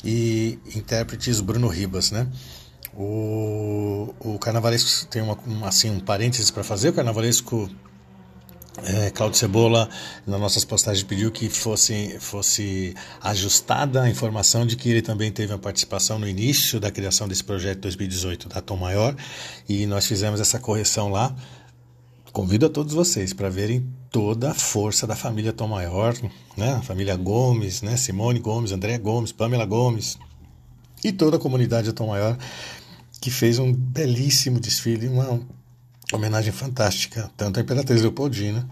e 0.05 0.59
intérpretes 0.75 1.41
Bruno 1.41 1.67
Ribas, 1.67 2.11
né? 2.11 2.27
O, 2.93 4.13
o 4.19 4.37
carnavalesco 4.37 5.07
tem 5.07 5.23
uma, 5.23 5.35
assim, 5.67 5.89
um 5.89 5.99
parênteses 5.99 6.51
para 6.51 6.63
fazer, 6.63 6.89
o 6.89 6.93
carnavalesco 6.93 7.67
é, 8.85 9.09
Claudio 9.09 9.37
Cebola, 9.37 9.89
nas 10.25 10.39
nossas 10.39 10.65
postagens, 10.65 11.03
pediu 11.03 11.31
que 11.31 11.49
fosse, 11.49 12.17
fosse 12.19 12.93
ajustada 13.21 14.03
a 14.03 14.09
informação 14.09 14.65
de 14.65 14.75
que 14.75 14.89
ele 14.89 15.01
também 15.01 15.31
teve 15.31 15.53
uma 15.53 15.59
participação 15.59 16.19
no 16.19 16.27
início 16.27 16.79
da 16.79 16.91
criação 16.91 17.27
desse 17.27 17.43
projeto 17.43 17.79
2018 17.81 18.49
da 18.49 18.61
Tom 18.61 18.77
Maior 18.77 19.15
e 19.67 19.85
nós 19.85 20.05
fizemos 20.05 20.39
essa 20.39 20.59
correção 20.59 21.09
lá. 21.09 21.35
Convido 22.31 22.67
a 22.67 22.69
todos 22.69 22.93
vocês 22.93 23.33
para 23.33 23.49
verem 23.49 23.87
toda 24.11 24.51
a 24.51 24.53
força 24.53 25.07
da 25.07 25.15
família 25.15 25.51
Tom 25.51 25.67
Maior, 25.67 26.15
né? 26.55 26.73
a 26.73 26.81
família 26.81 27.15
Gomes, 27.15 27.81
né? 27.81 27.97
Simone 27.97 28.39
Gomes, 28.39 28.71
André 28.71 28.97
Gomes, 28.97 29.31
Pamela 29.31 29.65
Gomes 29.65 30.17
e 31.03 31.11
toda 31.11 31.37
a 31.37 31.39
comunidade 31.39 31.91
Tom 31.93 32.07
Maior 32.07 32.37
que 33.21 33.29
fez 33.29 33.59
um 33.59 33.73
belíssimo 33.73 34.59
desfile, 34.59 35.07
uma 35.07 35.41
homenagem 36.13 36.51
fantástica, 36.51 37.29
tanto 37.37 37.59
à 37.59 37.61
Imperatriz 37.61 38.01
Leopoldina 38.01 38.67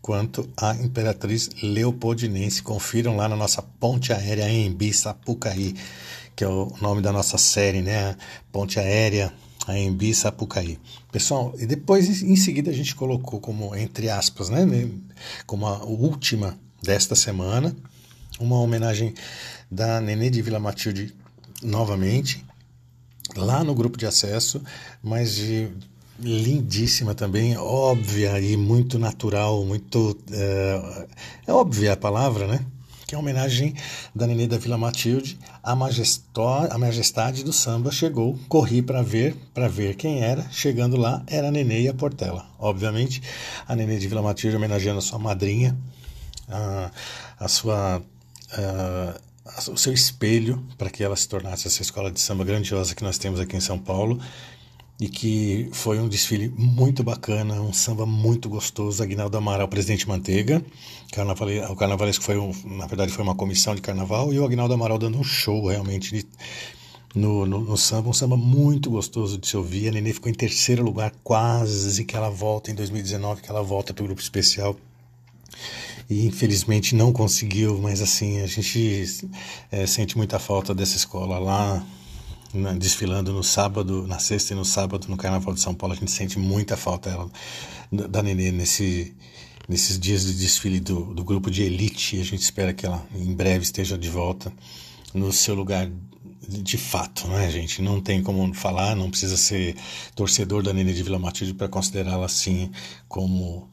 quanto 0.00 0.48
à 0.56 0.74
Imperatriz 0.74 1.50
Leopoldinense. 1.62 2.62
Confiram 2.62 3.16
lá 3.16 3.28
na 3.28 3.36
nossa 3.36 3.62
ponte 3.62 4.12
aérea 4.12 4.50
Embi 4.50 4.92
Sapucaí, 4.92 5.74
que 6.34 6.42
é 6.42 6.48
o 6.48 6.72
nome 6.80 7.02
da 7.02 7.12
nossa 7.12 7.36
série, 7.36 7.82
né? 7.82 8.16
Ponte 8.50 8.78
aérea 8.80 9.32
Embi 9.68 10.14
Sapucaí. 10.14 10.78
Pessoal, 11.12 11.54
e 11.58 11.66
depois 11.66 12.22
em 12.22 12.36
seguida 12.36 12.70
a 12.70 12.74
gente 12.74 12.94
colocou 12.94 13.38
como, 13.38 13.76
entre 13.76 14.08
aspas, 14.08 14.48
né? 14.48 14.66
Como 15.46 15.66
a 15.66 15.84
última 15.84 16.58
desta 16.82 17.14
semana, 17.14 17.76
uma 18.40 18.56
homenagem 18.56 19.14
da 19.70 20.00
Nenê 20.00 20.30
de 20.30 20.40
Vila 20.40 20.58
Matilde 20.58 21.14
novamente, 21.62 22.44
lá 23.36 23.62
no 23.62 23.74
grupo 23.74 23.98
de 23.98 24.06
acesso, 24.06 24.62
mas 25.02 25.34
de 25.34 25.70
lindíssima 26.18 27.14
também, 27.14 27.56
óbvia 27.56 28.40
e 28.40 28.56
muito 28.56 28.98
natural, 28.98 29.64
muito. 29.64 30.18
É, 30.32 31.06
é 31.46 31.52
óbvia 31.52 31.92
a 31.92 31.96
palavra, 31.96 32.46
né? 32.46 32.64
Que 33.06 33.14
é 33.14 33.16
a 33.16 33.20
homenagem 33.20 33.74
da 34.14 34.26
Nenê 34.26 34.46
da 34.46 34.58
Vila 34.58 34.76
Matilde, 34.76 35.38
a, 35.62 35.74
majestó, 35.74 36.68
a 36.70 36.76
majestade 36.76 37.42
do 37.42 37.54
samba 37.54 37.90
chegou, 37.90 38.38
corri 38.48 38.82
para 38.82 39.00
ver, 39.00 39.34
para 39.54 39.66
ver 39.66 39.94
quem 39.94 40.20
era, 40.20 40.46
chegando 40.50 40.96
lá 40.96 41.22
era 41.26 41.48
a 41.48 41.50
Nenê 41.50 41.82
e 41.82 41.88
a 41.88 41.94
Portela. 41.94 42.44
Obviamente, 42.58 43.22
a 43.66 43.74
Nenê 43.74 43.98
de 43.98 44.08
Vila 44.08 44.20
Matilde 44.20 44.56
homenageando 44.56 44.98
a 44.98 45.02
sua 45.02 45.18
madrinha, 45.18 45.76
a, 46.48 46.90
a 47.38 47.48
sua. 47.48 48.02
A, 48.52 49.20
o 49.72 49.78
seu 49.78 49.94
espelho 49.94 50.62
para 50.76 50.90
que 50.90 51.02
ela 51.02 51.16
se 51.16 51.26
tornasse 51.26 51.66
essa 51.66 51.80
escola 51.80 52.10
de 52.10 52.20
samba 52.20 52.44
grandiosa 52.44 52.94
que 52.94 53.02
nós 53.02 53.16
temos 53.16 53.40
aqui 53.40 53.56
em 53.56 53.60
São 53.60 53.78
Paulo 53.78 54.20
e 55.00 55.08
que 55.08 55.68
foi 55.72 56.00
um 56.00 56.08
desfile 56.08 56.52
muito 56.56 57.04
bacana, 57.04 57.60
um 57.60 57.72
samba 57.72 58.04
muito 58.04 58.48
gostoso. 58.48 59.00
Aguinaldo 59.02 59.36
Amaral, 59.36 59.68
presidente 59.68 60.08
Manteiga, 60.08 60.64
carnavale, 61.12 61.60
o 61.60 61.76
carnavalesco 61.76 62.24
foi, 62.24 62.36
um, 62.36 62.52
na 62.64 62.86
verdade, 62.86 63.12
foi 63.12 63.22
uma 63.22 63.34
comissão 63.34 63.74
de 63.74 63.80
carnaval 63.80 64.32
e 64.32 64.40
o 64.40 64.44
Aguinaldo 64.44 64.74
Amaral 64.74 64.98
dando 64.98 65.16
um 65.16 65.22
show 65.22 65.68
realmente 65.68 66.12
de, 66.12 66.26
no, 67.14 67.46
no, 67.46 67.60
no, 67.60 67.76
samba, 67.76 68.08
um 68.08 68.12
samba 68.12 68.36
muito 68.36 68.90
gostoso 68.90 69.38
de 69.38 69.46
se 69.46 69.56
ouvir. 69.56 69.88
A 69.88 69.92
Nenê 69.92 70.12
ficou 70.12 70.30
em 70.30 70.34
terceiro 70.34 70.82
lugar, 70.82 71.12
quase 71.22 72.04
que 72.04 72.16
ela 72.16 72.28
volta 72.28 72.72
em 72.72 72.74
2019, 72.74 73.42
que 73.42 73.50
ela 73.50 73.62
volta 73.62 73.94
para 73.94 74.02
o 74.02 74.06
grupo 74.06 74.20
especial. 74.20 74.76
E 76.10 76.26
infelizmente 76.26 76.96
não 76.96 77.12
conseguiu, 77.12 77.78
mas 77.78 78.00
assim, 78.00 78.40
a 78.40 78.46
gente 78.46 79.06
é, 79.70 79.86
sente 79.86 80.16
muita 80.16 80.40
falta 80.40 80.74
dessa 80.74 80.96
escola 80.96 81.38
lá 81.38 81.86
né, 82.52 82.74
desfilando 82.74 83.32
no 83.32 83.42
sábado, 83.42 84.06
na 84.06 84.18
sexta 84.18 84.52
e 84.52 84.56
no 84.56 84.64
sábado 84.64 85.06
no 85.08 85.16
Carnaval 85.16 85.54
de 85.54 85.60
São 85.60 85.74
Paulo. 85.74 85.94
A 85.94 85.96
gente 85.96 86.10
sente 86.10 86.38
muita 86.38 86.76
falta 86.76 87.10
dela, 87.10 87.30
da 87.90 88.22
Nenê 88.22 88.50
nesse, 88.50 89.14
nesses 89.68 89.98
dias 89.98 90.24
de 90.24 90.34
desfile 90.34 90.80
do, 90.80 91.14
do 91.14 91.24
grupo 91.24 91.50
de 91.50 91.62
elite. 91.62 92.20
A 92.20 92.24
gente 92.24 92.42
espera 92.42 92.72
que 92.72 92.86
ela 92.86 93.06
em 93.14 93.34
breve 93.34 93.64
esteja 93.64 93.98
de 93.98 94.08
volta 94.08 94.52
no 95.14 95.32
seu 95.32 95.54
lugar 95.54 95.90
de 96.48 96.78
fato, 96.78 97.28
né, 97.28 97.50
gente? 97.50 97.82
Não 97.82 98.00
tem 98.00 98.22
como 98.22 98.54
falar, 98.54 98.96
não 98.96 99.10
precisa 99.10 99.36
ser 99.36 99.76
torcedor 100.14 100.62
da 100.62 100.72
Nenê 100.72 100.94
de 100.94 101.02
Vila 101.02 101.18
Matilde 101.18 101.52
para 101.52 101.68
considerá-la 101.68 102.24
assim 102.24 102.70
como 103.06 103.68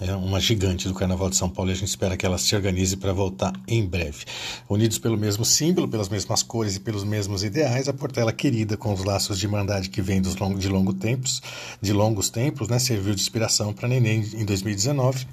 é 0.00 0.14
uma 0.14 0.38
gigante 0.38 0.86
do 0.86 0.94
Carnaval 0.94 1.28
de 1.28 1.36
São 1.36 1.50
Paulo 1.50 1.70
e 1.70 1.74
a 1.74 1.76
gente 1.76 1.88
espera 1.88 2.16
que 2.16 2.24
ela 2.24 2.38
se 2.38 2.54
organize 2.54 2.96
para 2.96 3.12
voltar 3.12 3.52
em 3.66 3.84
breve. 3.84 4.24
Unidos 4.68 4.98
pelo 4.98 5.16
mesmo 5.16 5.44
símbolo, 5.44 5.88
pelas 5.88 6.08
mesmas 6.08 6.42
cores 6.42 6.76
e 6.76 6.80
pelos 6.80 7.04
mesmos 7.04 7.42
ideais, 7.42 7.88
a 7.88 7.92
Portela 7.92 8.32
querida 8.32 8.76
com 8.76 8.92
os 8.92 9.04
laços 9.04 9.38
de 9.38 9.46
irmandade 9.46 9.88
que 9.88 10.00
vem 10.00 10.22
dos 10.22 10.36
long, 10.36 10.54
de 10.54 10.68
longos 10.68 10.94
tempos, 10.94 11.42
de 11.80 11.92
longos 11.92 12.30
tempos, 12.30 12.68
né, 12.68 12.78
serviu 12.78 13.14
de 13.14 13.20
inspiração 13.20 13.72
para 13.72 13.88
Neném 13.88 14.24
em 14.34 14.44
2019 14.44 15.26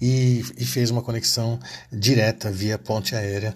e, 0.00 0.44
e 0.58 0.64
fez 0.64 0.90
uma 0.90 1.02
conexão 1.02 1.58
direta 1.92 2.50
via 2.50 2.76
ponte 2.76 3.14
aérea 3.14 3.54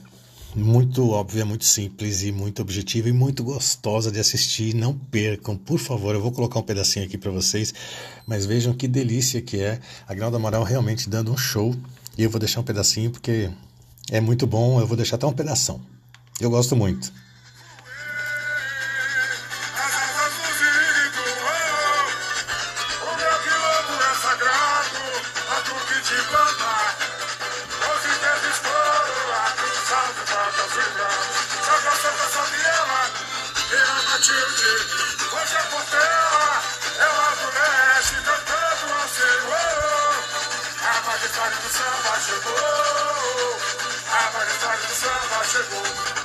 muito 0.57 1.11
óbvia, 1.11 1.45
muito 1.45 1.65
simples 1.65 2.23
e 2.23 2.33
muito 2.33 2.63
objetiva 2.63 3.11
e 3.11 3.13
muito 3.13 3.45
gostosa 3.45 4.11
de 4.11 4.19
assistir. 4.19 4.75
Não 4.75 4.97
percam, 4.97 5.55
por 5.55 5.79
favor. 5.79 6.15
Eu 6.15 6.21
vou 6.23 6.33
colocar 6.33 6.59
um 6.59 6.63
pedacinho 6.63 7.05
aqui 7.05 7.19
para 7.19 7.31
vocês, 7.31 7.75
mas 8.27 8.47
vejam 8.47 8.73
que 8.73 8.89
delícia 8.89 9.43
que 9.43 9.61
é. 9.61 9.79
A 10.09 10.15
Gralda 10.15 10.39
Amaral 10.39 10.65
realmente 10.65 11.11
dando 11.11 11.31
um 11.31 11.37
show. 11.37 11.75
E 12.17 12.23
eu 12.23 12.31
vou 12.31 12.41
deixar 12.41 12.61
um 12.61 12.65
pedacinho 12.65 13.11
porque 13.11 13.51
é 14.11 14.21
muito 14.21 14.47
bom. 14.47 14.81
Eu 14.81 14.87
vou 14.87 14.97
deixar 14.97 15.17
até 15.17 15.27
um 15.27 15.33
pedação. 15.33 15.79
Eu 16.41 16.49
gosto 16.49 16.75
muito. 16.75 17.13
I'm 42.29 42.33
gonna 44.33 44.57
find 44.59 44.81
the 44.83 44.95
time 45.01 46.13
I. 46.13 46.16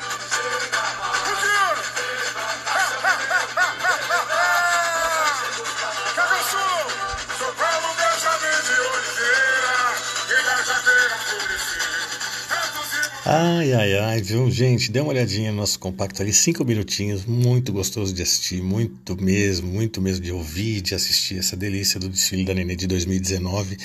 Ai, 13.33 13.71
ai, 13.71 13.97
ai, 13.97 14.21
viu? 14.21 14.51
Gente, 14.51 14.91
dê 14.91 14.99
uma 14.99 15.11
olhadinha 15.11 15.51
no 15.51 15.59
nosso 15.59 15.79
compacto 15.79 16.21
ali, 16.21 16.33
cinco 16.33 16.65
minutinhos, 16.65 17.23
muito 17.25 17.71
gostoso 17.71 18.13
de 18.13 18.21
assistir, 18.21 18.61
muito 18.61 19.15
mesmo, 19.15 19.71
muito 19.71 20.01
mesmo 20.01 20.25
de 20.25 20.33
ouvir, 20.33 20.81
de 20.81 20.93
assistir 20.93 21.39
essa 21.39 21.55
delícia 21.55 21.97
do 21.97 22.09
desfile 22.09 22.43
da 22.43 22.53
Nenê 22.53 22.75
de 22.75 22.87
2019, 22.87 23.77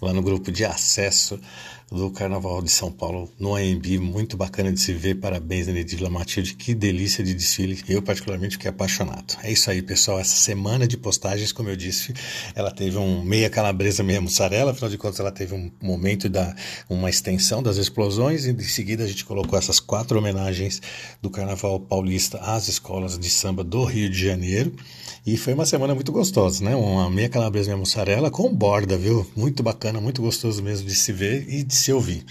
lá 0.00 0.12
no 0.12 0.22
grupo 0.22 0.52
de 0.52 0.64
acesso 0.64 1.36
do 1.92 2.10
Carnaval 2.10 2.62
de 2.62 2.70
São 2.70 2.90
Paulo 2.90 3.30
no 3.38 3.54
AMB, 3.54 3.98
muito 3.98 4.36
bacana 4.36 4.72
de 4.72 4.80
se 4.80 4.92
ver. 4.92 5.16
Parabéns, 5.16 5.66
Nenedivla 5.66 6.08
Matilde, 6.08 6.54
que 6.54 6.74
delícia 6.74 7.22
de 7.22 7.34
desfile. 7.34 7.82
Eu, 7.86 8.00
particularmente, 8.00 8.52
fiquei 8.56 8.70
apaixonado. 8.70 9.36
É 9.42 9.52
isso 9.52 9.70
aí, 9.70 9.82
pessoal. 9.82 10.18
Essa 10.18 10.36
semana 10.36 10.86
de 10.86 10.96
postagens, 10.96 11.52
como 11.52 11.68
eu 11.68 11.76
disse, 11.76 12.14
ela 12.54 12.70
teve 12.70 12.96
um 12.96 13.22
meia 13.22 13.50
calabresa, 13.50 14.02
meia 14.02 14.20
mussarela. 14.20 14.72
Afinal 14.72 14.90
de 14.90 14.96
contas, 14.96 15.20
ela 15.20 15.30
teve 15.30 15.54
um 15.54 15.70
momento 15.80 16.28
da 16.28 16.54
uma 16.88 17.10
extensão 17.10 17.62
das 17.62 17.76
explosões 17.76 18.46
e 18.46 18.50
em 18.50 18.58
seguida 18.60 18.91
a 19.00 19.06
gente 19.06 19.24
colocou 19.24 19.58
essas 19.58 19.78
quatro 19.78 20.18
homenagens 20.18 20.82
do 21.22 21.30
Carnaval 21.30 21.78
Paulista 21.78 22.38
às 22.38 22.68
escolas 22.68 23.18
de 23.18 23.30
samba 23.30 23.62
do 23.62 23.84
Rio 23.84 24.10
de 24.10 24.26
Janeiro. 24.26 24.74
E 25.24 25.36
foi 25.36 25.54
uma 25.54 25.64
semana 25.64 25.94
muito 25.94 26.10
gostosa, 26.10 26.64
né? 26.64 26.74
Uma 26.74 27.08
meia 27.08 27.28
calabresa, 27.28 27.68
meia 27.68 27.78
mussarela 27.78 28.30
com 28.30 28.52
borda, 28.52 28.98
viu? 28.98 29.24
Muito 29.36 29.62
bacana, 29.62 30.00
muito 30.00 30.20
gostoso 30.20 30.62
mesmo 30.62 30.88
de 30.88 30.94
se 30.94 31.12
ver 31.12 31.46
e 31.48 31.62
de 31.62 31.74
se 31.74 31.92
ouvir. 31.92 32.24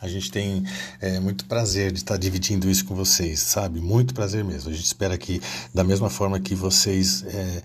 A 0.00 0.08
gente 0.08 0.30
tem 0.30 0.62
é, 1.00 1.18
muito 1.18 1.46
prazer 1.46 1.90
de 1.90 1.98
estar 1.98 2.16
dividindo 2.16 2.70
isso 2.70 2.84
com 2.84 2.94
vocês, 2.94 3.40
sabe? 3.40 3.80
Muito 3.80 4.14
prazer 4.14 4.44
mesmo. 4.44 4.70
A 4.70 4.72
gente 4.72 4.84
espera 4.84 5.16
que, 5.18 5.40
da 5.74 5.82
mesma 5.82 6.10
forma 6.10 6.38
que 6.38 6.54
vocês 6.54 7.24
é, 7.26 7.62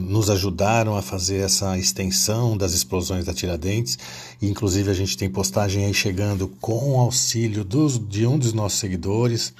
nos 0.00 0.30
ajudaram 0.30 0.96
a 0.96 1.02
fazer 1.02 1.38
essa 1.38 1.76
extensão 1.78 2.56
das 2.56 2.72
explosões 2.72 3.24
da 3.24 3.34
Tiradentes, 3.34 3.98
inclusive 4.40 4.90
a 4.90 4.94
gente 4.94 5.16
tem 5.16 5.28
postagem 5.28 5.84
aí 5.84 5.92
chegando 5.92 6.48
com 6.60 6.98
auxílio 6.98 7.62
dos, 7.62 7.98
de 7.98 8.26
um 8.26 8.38
dos 8.38 8.52
nossos 8.52 8.78
seguidores. 8.78 9.52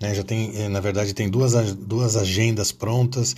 Né? 0.00 0.14
Já 0.14 0.22
tem, 0.22 0.52
é, 0.54 0.68
na 0.68 0.80
verdade, 0.80 1.14
tem 1.14 1.28
duas, 1.30 1.54
duas 1.74 2.16
agendas 2.16 2.70
prontas 2.70 3.34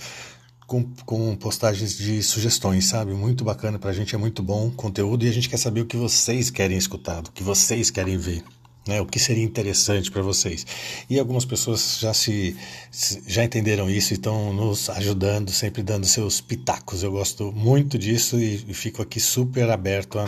com, 0.67 0.85
com 1.05 1.35
postagens 1.35 1.97
de 1.97 2.21
sugestões, 2.21 2.85
sabe? 2.85 3.13
Muito 3.13 3.43
bacana 3.43 3.79
pra 3.79 3.93
gente, 3.93 4.13
é 4.13 4.17
muito 4.17 4.43
bom 4.43 4.69
conteúdo 4.69 5.25
e 5.25 5.29
a 5.29 5.33
gente 5.33 5.49
quer 5.49 5.57
saber 5.57 5.81
o 5.81 5.85
que 5.85 5.97
vocês 5.97 6.49
querem 6.49 6.77
escutar, 6.77 7.19
o 7.19 7.31
que 7.31 7.43
vocês 7.43 7.89
querem 7.89 8.17
ver. 8.17 8.43
Né, 8.87 8.99
o 8.99 9.05
que 9.05 9.19
seria 9.19 9.43
interessante 9.43 10.09
para 10.09 10.23
vocês. 10.23 10.65
E 11.07 11.19
algumas 11.19 11.45
pessoas 11.45 11.99
já 11.99 12.15
se 12.15 12.57
já 13.27 13.43
entenderam 13.43 13.87
isso 13.87 14.11
e 14.11 14.15
estão 14.15 14.51
nos 14.51 14.89
ajudando, 14.89 15.51
sempre 15.51 15.83
dando 15.83 16.07
seus 16.07 16.41
pitacos. 16.41 17.03
Eu 17.03 17.11
gosto 17.11 17.51
muito 17.51 17.95
disso 17.95 18.39
e, 18.39 18.55
e 18.67 18.73
fico 18.73 19.03
aqui 19.03 19.19
super 19.19 19.69
aberto 19.69 20.17
a, 20.17 20.27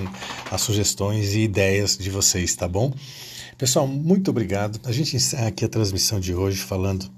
a, 0.51 0.57
sugestões 0.59 1.33
e 1.33 1.39
ideias 1.39 1.97
de 1.97 2.11
vocês, 2.11 2.55
tá 2.55 2.67
bom? 2.67 2.93
Pessoal, 3.57 3.87
muito 3.87 4.29
obrigado. 4.29 4.79
A 4.83 4.91
gente 4.91 5.15
encerra 5.15 5.47
aqui 5.47 5.65
a 5.65 5.69
transmissão 5.69 6.19
de 6.19 6.35
hoje 6.35 6.59
falando 6.59 7.09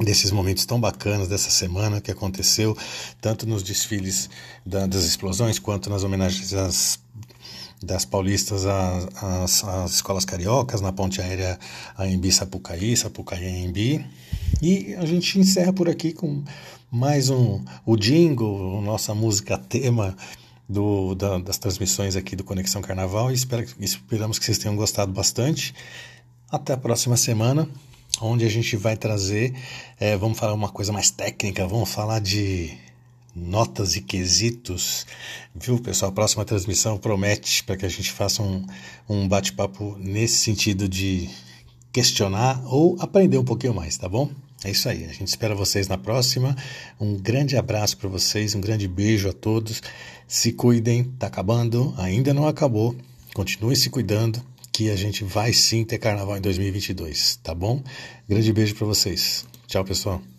desses 0.00 0.30
momentos 0.30 0.64
tão 0.64 0.80
bacanas 0.80 1.28
dessa 1.28 1.50
semana 1.50 2.00
que 2.00 2.10
aconteceu, 2.10 2.76
tanto 3.20 3.46
nos 3.46 3.62
desfiles 3.62 4.30
da, 4.64 4.86
das 4.86 5.04
explosões 5.04 5.58
quanto 5.58 5.90
nas 5.90 6.04
homenagens 6.04 6.52
às, 6.52 7.00
das 7.82 8.04
paulistas 8.04 8.66
às, 8.66 9.64
às, 9.64 9.92
escolas 9.92 10.24
cariocas, 10.24 10.80
na 10.80 10.92
ponte 10.92 11.20
aérea 11.20 11.58
AMB 11.96 12.30
Sapucaí, 12.32 12.96
Sapucaí 12.96 13.64
AMB. 13.64 14.04
E 14.60 14.94
a 14.94 15.06
gente 15.06 15.38
encerra 15.38 15.72
por 15.72 15.88
aqui 15.88 16.12
com 16.12 16.42
mais 16.90 17.30
um 17.30 17.62
o 17.84 17.96
jingle, 17.96 18.80
nossa 18.80 19.14
música 19.14 19.56
tema 19.56 20.16
do, 20.68 21.14
da, 21.14 21.38
das 21.38 21.58
transmissões 21.58 22.16
aqui 22.16 22.34
do 22.34 22.44
Conexão 22.44 22.82
Carnaval 22.82 23.30
e 23.30 23.34
espero, 23.34 23.64
esperamos 23.80 24.38
que 24.38 24.44
vocês 24.44 24.58
tenham 24.58 24.76
gostado 24.76 25.12
bastante. 25.12 25.74
Até 26.50 26.72
a 26.72 26.76
próxima 26.76 27.16
semana 27.16 27.68
onde 28.20 28.44
a 28.44 28.48
gente 28.48 28.76
vai 28.76 28.96
trazer, 28.96 29.54
é, 29.98 30.16
vamos 30.16 30.38
falar 30.38 30.54
uma 30.54 30.68
coisa 30.68 30.92
mais 30.92 31.10
técnica, 31.10 31.66
vamos 31.66 31.88
falar 31.88 32.20
de 32.20 32.76
notas 33.38 33.96
e 33.96 34.00
quesitos, 34.00 35.06
viu 35.54 35.78
pessoal? 35.78 36.10
A 36.10 36.14
próxima 36.14 36.44
transmissão 36.44 36.98
promete 36.98 37.62
para 37.64 37.76
que 37.76 37.86
a 37.86 37.88
gente 37.88 38.10
faça 38.10 38.42
um, 38.42 38.66
um 39.08 39.28
bate-papo 39.28 39.96
nesse 39.98 40.38
sentido 40.38 40.88
de 40.88 41.28
questionar 41.92 42.62
ou 42.66 42.96
aprender 43.00 43.38
um 43.38 43.44
pouquinho 43.44 43.74
mais, 43.74 43.96
tá 43.96 44.08
bom? 44.08 44.30
É 44.64 44.70
isso 44.70 44.88
aí, 44.88 45.04
a 45.04 45.12
gente 45.12 45.28
espera 45.28 45.54
vocês 45.54 45.86
na 45.86 45.96
próxima. 45.96 46.56
Um 47.00 47.16
grande 47.16 47.56
abraço 47.56 47.96
para 47.96 48.08
vocês, 48.08 48.54
um 48.54 48.60
grande 48.60 48.88
beijo 48.88 49.28
a 49.28 49.32
todos. 49.32 49.80
Se 50.26 50.52
cuidem, 50.52 51.04
tá 51.18 51.28
acabando, 51.28 51.94
ainda 51.96 52.34
não 52.34 52.46
acabou. 52.46 52.96
Continue 53.34 53.76
se 53.76 53.88
cuidando 53.88 54.42
que 54.72 54.90
a 54.90 54.96
gente 54.96 55.24
vai 55.24 55.52
sim 55.52 55.84
ter 55.84 55.98
carnaval 55.98 56.36
em 56.36 56.40
2022, 56.40 57.36
tá 57.42 57.54
bom? 57.54 57.82
Grande 58.28 58.52
beijo 58.52 58.74
para 58.74 58.86
vocês. 58.86 59.44
Tchau, 59.66 59.84
pessoal. 59.84 60.37